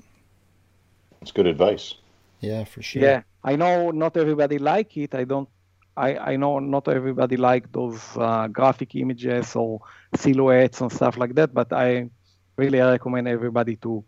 [1.20, 1.96] That's good advice.
[2.40, 3.04] Yeah for sure.
[3.04, 5.16] Yeah I know not everybody like it.
[5.16, 5.50] I don't.
[5.98, 9.82] I, I know not everybody like those uh, graphic images or
[10.16, 11.54] silhouettes and stuff like that.
[11.54, 12.10] But I
[12.56, 14.04] really recommend everybody to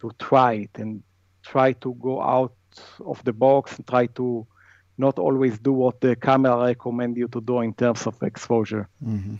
[0.00, 1.02] to try it and
[1.42, 2.54] try to go out
[3.04, 4.46] of the box and try to
[4.98, 8.88] not always do what the camera recommend you to do in terms of exposure.
[9.04, 9.36] Mm-hmm.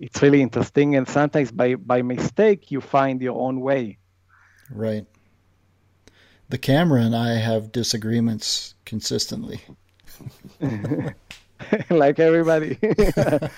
[0.00, 3.98] It's really interesting, and sometimes by by mistake you find your own way.
[4.70, 5.06] Right
[6.50, 9.60] the camera and I have disagreements consistently.
[11.90, 12.76] like everybody.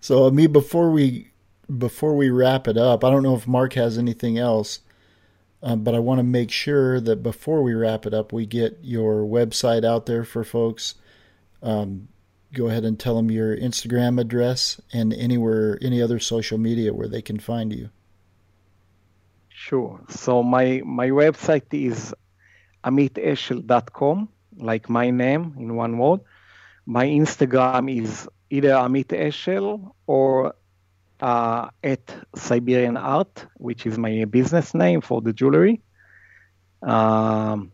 [0.00, 1.30] so, me before we
[1.78, 4.80] before we wrap it up, I don't know if Mark has anything else,
[5.62, 8.78] um, but I want to make sure that before we wrap it up, we get
[8.82, 10.94] your website out there for folks.
[11.62, 12.08] Um,
[12.54, 17.08] go ahead and tell them your Instagram address and anywhere, any other social media where
[17.08, 17.90] they can find you.
[19.58, 20.00] Sure.
[20.10, 22.14] So my my website is
[22.84, 24.28] amiteshel.com,
[24.58, 26.20] like my name in one word.
[26.84, 30.54] My Instagram is either Amit Eshel or
[31.20, 35.80] uh, at Siberian Art, which is my business name for the jewelry.
[36.82, 37.72] Um,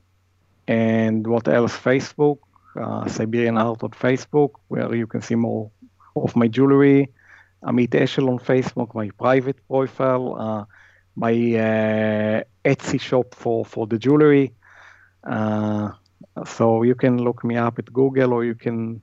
[0.68, 1.76] and what else?
[1.76, 2.38] Facebook,
[2.80, 5.72] uh, Siberian Art on Facebook, where you can see more
[6.14, 7.10] of my jewelry.
[7.64, 10.36] Amit Eshel on Facebook, my private profile.
[10.38, 10.64] Uh,
[11.14, 14.52] my uh, Etsy shop for for the jewelry.
[15.24, 15.92] Uh,
[16.46, 19.02] so you can look me up at Google, or you can,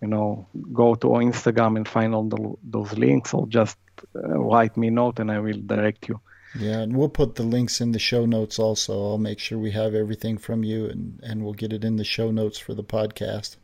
[0.00, 3.78] you know, go to Instagram and find all the, those links, or just
[4.14, 6.20] uh, write me a note and I will direct you.
[6.58, 8.92] Yeah, and we'll put the links in the show notes also.
[8.92, 12.04] I'll make sure we have everything from you, and and we'll get it in the
[12.04, 13.56] show notes for the podcast.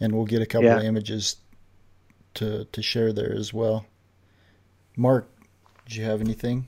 [0.00, 0.78] And we'll get a couple yeah.
[0.78, 1.36] of images
[2.34, 3.84] to to share there as well.
[4.96, 5.31] Mark,
[5.92, 6.66] did you have anything?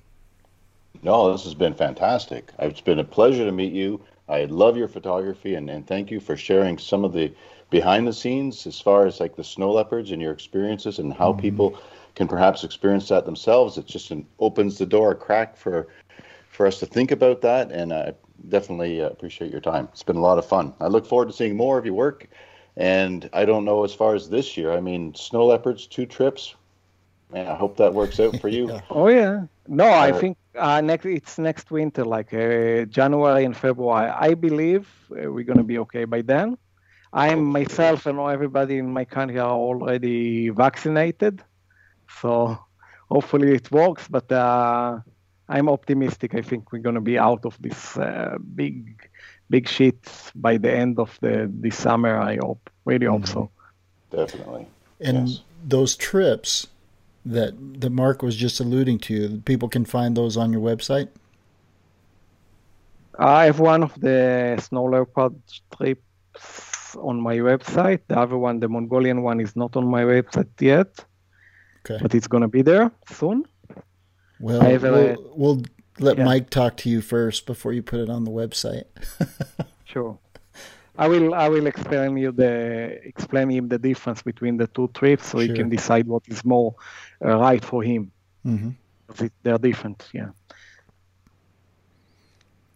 [1.03, 2.53] No, this has been fantastic.
[2.59, 4.05] It's been a pleasure to meet you.
[4.29, 7.33] I love your photography and, and thank you for sharing some of the
[7.71, 11.33] behind the scenes as far as like the snow leopards and your experiences and how
[11.33, 11.41] mm-hmm.
[11.41, 11.79] people
[12.17, 13.79] can perhaps experience that themselves.
[13.79, 15.89] It just an, opens the door a crack for
[16.51, 18.13] for us to think about that and I
[18.51, 19.89] definitely uh, appreciate your time.
[19.93, 20.75] It's been a lot of fun.
[20.81, 22.29] I look forward to seeing more of your work
[22.77, 24.73] and I don't know as far as this year.
[24.73, 26.55] I mean, snow leopards, two trips,
[27.35, 28.65] Man, I hope that works out for you.
[28.73, 28.81] Yeah.
[28.91, 29.35] Oh yeah.
[29.67, 34.09] No, I Uh, think uh, next it's next winter, like uh, January and February.
[34.29, 36.57] I believe uh, we're gonna be okay by then.
[37.13, 41.43] I'm myself and everybody in my country are already vaccinated,
[42.21, 42.59] so
[43.11, 44.07] hopefully it works.
[44.09, 45.01] But uh,
[45.49, 46.35] I'm optimistic.
[46.35, 48.77] I think we're gonna be out of this uh, big,
[49.51, 49.99] big shit
[50.35, 52.15] by the end of the this summer.
[52.33, 52.71] I hope.
[52.85, 53.51] Really hope so.
[54.11, 54.67] Definitely.
[55.01, 55.43] And Yes.
[55.69, 56.67] those trips
[57.27, 61.09] that that Mark was just alluding to, people can find those on your website.
[63.19, 65.35] I have one of the snow leopard
[65.77, 68.01] trips on my website.
[68.09, 71.05] The other one, the Mongolian one, is not on my website yet,
[71.85, 71.99] Okay.
[72.03, 73.45] but it's gonna be there soon.
[74.41, 75.63] Well, I have a- we'll, we'll
[76.01, 76.25] let Yeah.
[76.25, 78.85] Mike talk to you first before you put it on the website.
[79.87, 80.19] Sure.
[80.99, 81.35] I will.
[81.35, 85.49] I will explain you the explain him the difference between the two trips, so he
[85.55, 86.75] can decide what is more
[87.25, 88.11] right for him.
[88.43, 88.71] hmm
[89.07, 90.09] 'Cause it- They're different.
[90.13, 90.31] Yeah.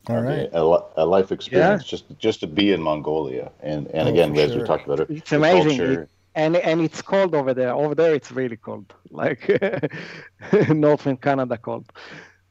[0.09, 0.49] All right.
[0.53, 0.63] A,
[0.97, 4.57] a life experience just just to be in Mongolia, and and Oh, again, for as
[4.57, 5.77] we talked about it, It's amazing.
[5.79, 7.75] culture, It- and and it's cold over there.
[7.75, 9.49] Over there, it's really cold, like
[10.71, 11.87] northern Canada cold.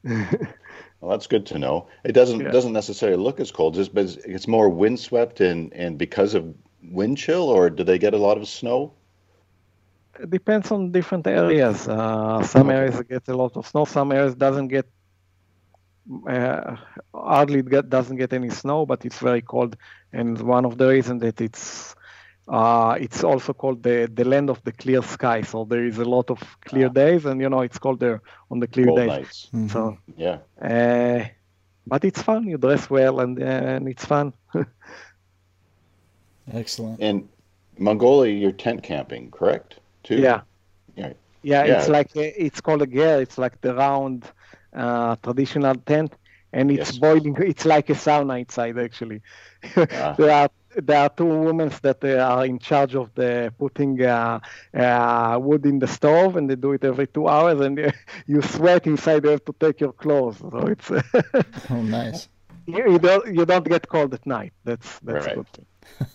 [1.00, 1.88] Well, that's good to know.
[2.04, 2.52] It doesn't Yeah.
[2.52, 6.43] doesn't necessarily look as cold, just but it's, it's more windswept and and because of
[6.91, 8.93] wind chill, or do they get a lot of snow?
[10.20, 11.88] It depends on different areas.
[11.88, 13.86] Uh, some areas get a lot of snow.
[13.86, 14.88] Some areas doesn't get
[16.28, 16.76] uh,
[17.13, 19.76] hardly get, doesn't get any snow, but it's very cold.
[20.13, 21.95] And one of the reasons that it's
[22.47, 25.41] uh, it's also called the the land of the clear sky.
[25.41, 28.59] So there is a lot of clear days, and you know it's called there on
[28.59, 29.07] the clear Cold days.
[29.07, 29.49] nights.
[29.68, 30.39] So, Yeah.
[30.61, 31.26] uh,
[31.86, 32.47] but it's fun.
[32.47, 34.34] You dress well, and and it's fun.
[36.51, 36.99] Excellent.
[37.01, 37.30] In
[37.78, 39.80] Mongolia, you're tent camping, correct?
[40.08, 40.26] Too.
[40.26, 40.41] Yeah.
[40.95, 41.14] Yeah.
[41.41, 43.22] Yeah, it's like a, it's called a ger.
[43.22, 44.32] It's like the round
[44.76, 46.16] uh, traditional tent,
[46.51, 46.99] and it's Yes.
[47.03, 47.36] boiling.
[47.41, 49.22] It's like a sauna inside actually.
[49.91, 50.16] Ah.
[50.18, 54.39] there are there are two women that uh, are in charge of the putting uh,
[54.74, 57.91] uh, wood in the stove, and they do it every two hours, and uh,
[58.28, 59.24] you sweat inside.
[59.24, 60.91] You have to take your clothes, so it's
[61.70, 62.30] Oh, nice.
[62.66, 64.53] you, you don't you don't get cold at night.
[64.64, 65.36] That's that's Right.
[65.36, 65.66] good thing.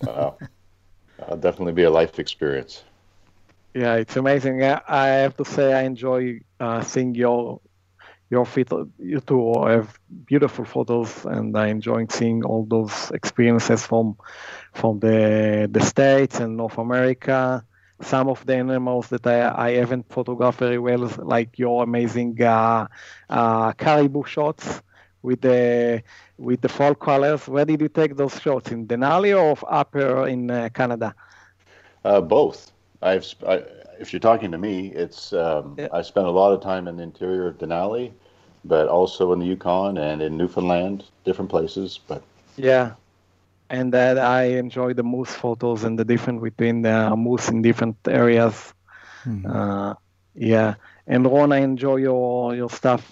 [0.05, 0.41] Wow.
[1.19, 2.85] That'll definitely be a life experience.
[3.75, 4.63] Yeah, it's amazing.
[4.63, 7.61] I, have to say, I enjoy uh, seeing your
[8.31, 8.89] your photo.
[8.99, 14.17] You two have beautiful photos, and I enjoy seeing all those experiences from
[14.75, 17.65] from the the states and North America.
[18.03, 22.87] Some of the animals that I, I haven't photographed very well, like your amazing uh,
[23.31, 24.83] uh, caribou shots
[25.23, 26.03] with the
[26.39, 27.49] with the fall colors.
[27.49, 28.73] Where did you take those shots?
[28.73, 31.15] In Denali or upper in uh, Canada?
[32.05, 32.72] Uh, both.
[33.03, 33.63] I've, sp- I,
[34.01, 35.89] if you're talking to me, it's um, Yeah.
[35.93, 38.13] I spent a lot of time in the interior of Denali,
[38.65, 41.99] but also in the Yukon and in Newfoundland, different places.
[42.09, 42.23] But
[42.57, 42.95] Yeah,
[43.71, 47.97] and that I enjoy the moose photos and the difference between the moose in different
[48.09, 48.75] areas.
[49.25, 49.45] Mhm.
[49.47, 49.95] Uh,
[50.35, 50.75] yeah,
[51.07, 53.03] and Ron, I enjoy your your stuff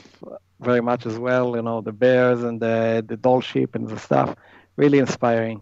[0.60, 1.56] very much as well.
[1.56, 4.34] You know, the bears and the the Dall sheep and the stuff.
[4.76, 5.60] Really inspiring.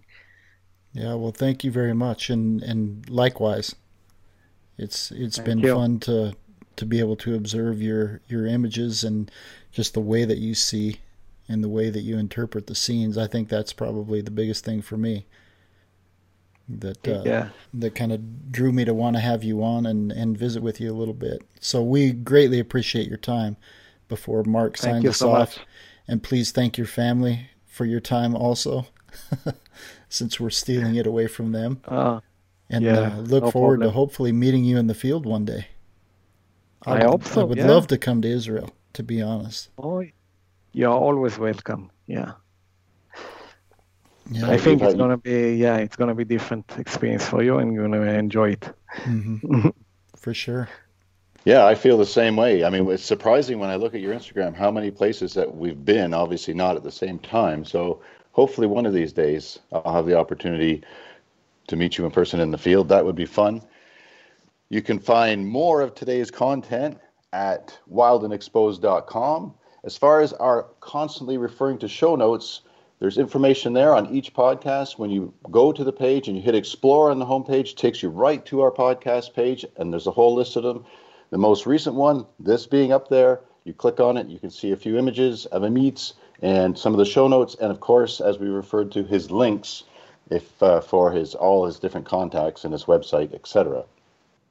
[0.93, 3.75] Yeah, well, thank you very much, and and likewise,
[4.79, 5.75] it's it's Thank been you.
[5.75, 6.35] fun to
[6.77, 9.31] to be able to observe your your images and
[9.73, 11.01] just the way that you see
[11.49, 13.19] and the way that you interpret the scenes.
[13.19, 15.27] I think that's probably the biggest thing for me.
[16.69, 20.13] That uh, yeah, that kind of drew me to want to have you on and
[20.13, 21.43] and visit with you a little bit.
[21.61, 23.57] So we greatly appreciate your time.
[24.09, 25.67] Before Mark thank signs us so off, much.
[26.07, 28.87] and please thank your family for your time also,
[30.09, 31.81] since we're stealing it away from them.
[31.87, 32.21] Uh,
[32.71, 35.69] And Yeah, uh, look no forward to hopefully meeting you in the field one day.
[36.87, 37.67] I would- hope so, I would yeah.
[37.67, 39.71] love to come to Israel, to be honest.
[39.79, 40.05] oh,
[40.73, 41.91] you're always welcome.
[42.07, 42.33] Yeah,
[44.31, 44.51] Yeah.
[44.51, 47.89] I think it's gonna be yeah, it's gonna be different experience for you, and you're
[47.89, 48.71] gonna enjoy it.
[49.05, 49.69] hmm
[50.17, 50.69] For sure.
[51.45, 52.65] yeah, I feel the same way.
[52.65, 55.83] I mean, it's surprising when I look at your Instagram how many places that we've
[55.85, 56.13] been.
[56.13, 57.65] Obviously, not at the same time.
[57.65, 58.01] So
[58.33, 60.83] hopefully, one of these days, I'll have the opportunity
[61.69, 62.89] to meet you in person in the field.
[62.89, 63.63] That would be fun.
[64.69, 66.99] You can find more of today's content
[67.33, 69.55] at wildandexposed.com.
[69.85, 72.63] As far as our constantly referring to show notes,
[72.99, 74.99] there's information there on each podcast.
[74.99, 78.09] When you go to the page and you hit explore on the homepage, takes you
[78.09, 80.85] right to our podcast page, and there's a whole list of them.
[81.31, 84.73] The most recent one, this being up there, you click on it, you can see
[84.73, 88.39] a few images of Amit's and some of the show notes, and of course, as
[88.39, 89.85] we referred to, his links
[90.31, 93.85] if uh, for his all his different contacts and his website, etc.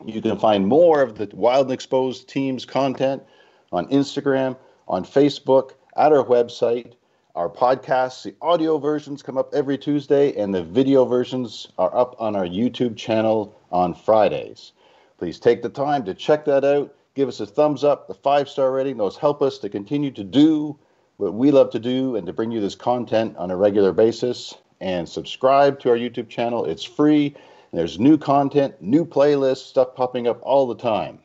[0.05, 3.23] You can find more of the Wild and Exposed team's content
[3.71, 4.55] on Instagram,
[4.87, 6.93] on Facebook, at our website.
[7.35, 12.15] Our podcasts, the audio versions come up every Tuesday, and the video versions are up
[12.19, 14.71] on our YouTube channel on Fridays.
[15.17, 16.95] Please take the time to check that out.
[17.15, 18.97] Give us a thumbs up, the five star rating.
[18.97, 20.77] Those help us to continue to do
[21.17, 24.55] what we love to do and to bring you this content on a regular basis.
[24.79, 26.65] And subscribe to our YouTube channel.
[26.65, 27.35] It's free.
[27.73, 31.19] There's new content, new playlists, stuff popping up all the time.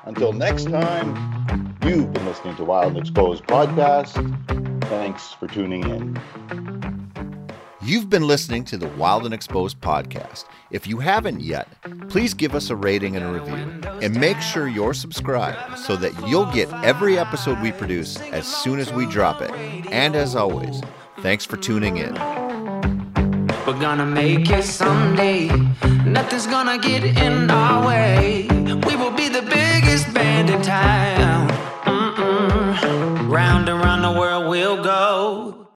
[0.05, 4.15] Until next time, you've been listening to Wild and Exposed Podcast.
[4.85, 6.96] Thanks for tuning in.
[7.87, 10.47] You've been listening to the Wild and Exposed podcast.
[10.73, 11.69] If you haven't yet,
[12.09, 13.81] please give us a rating and a review.
[14.03, 18.81] And make sure you're subscribed so that you'll get every episode we produce as soon
[18.81, 19.53] as we drop it.
[19.93, 20.83] And as always,
[21.21, 22.15] thanks for tuning in.
[23.65, 25.47] We're gonna make it someday.
[26.05, 28.49] Nothing's gonna get in our way.
[28.85, 31.51] We will be the biggest band in town.
[31.85, 33.31] Mm-mm.
[33.31, 35.06] Round and round the world we'll go.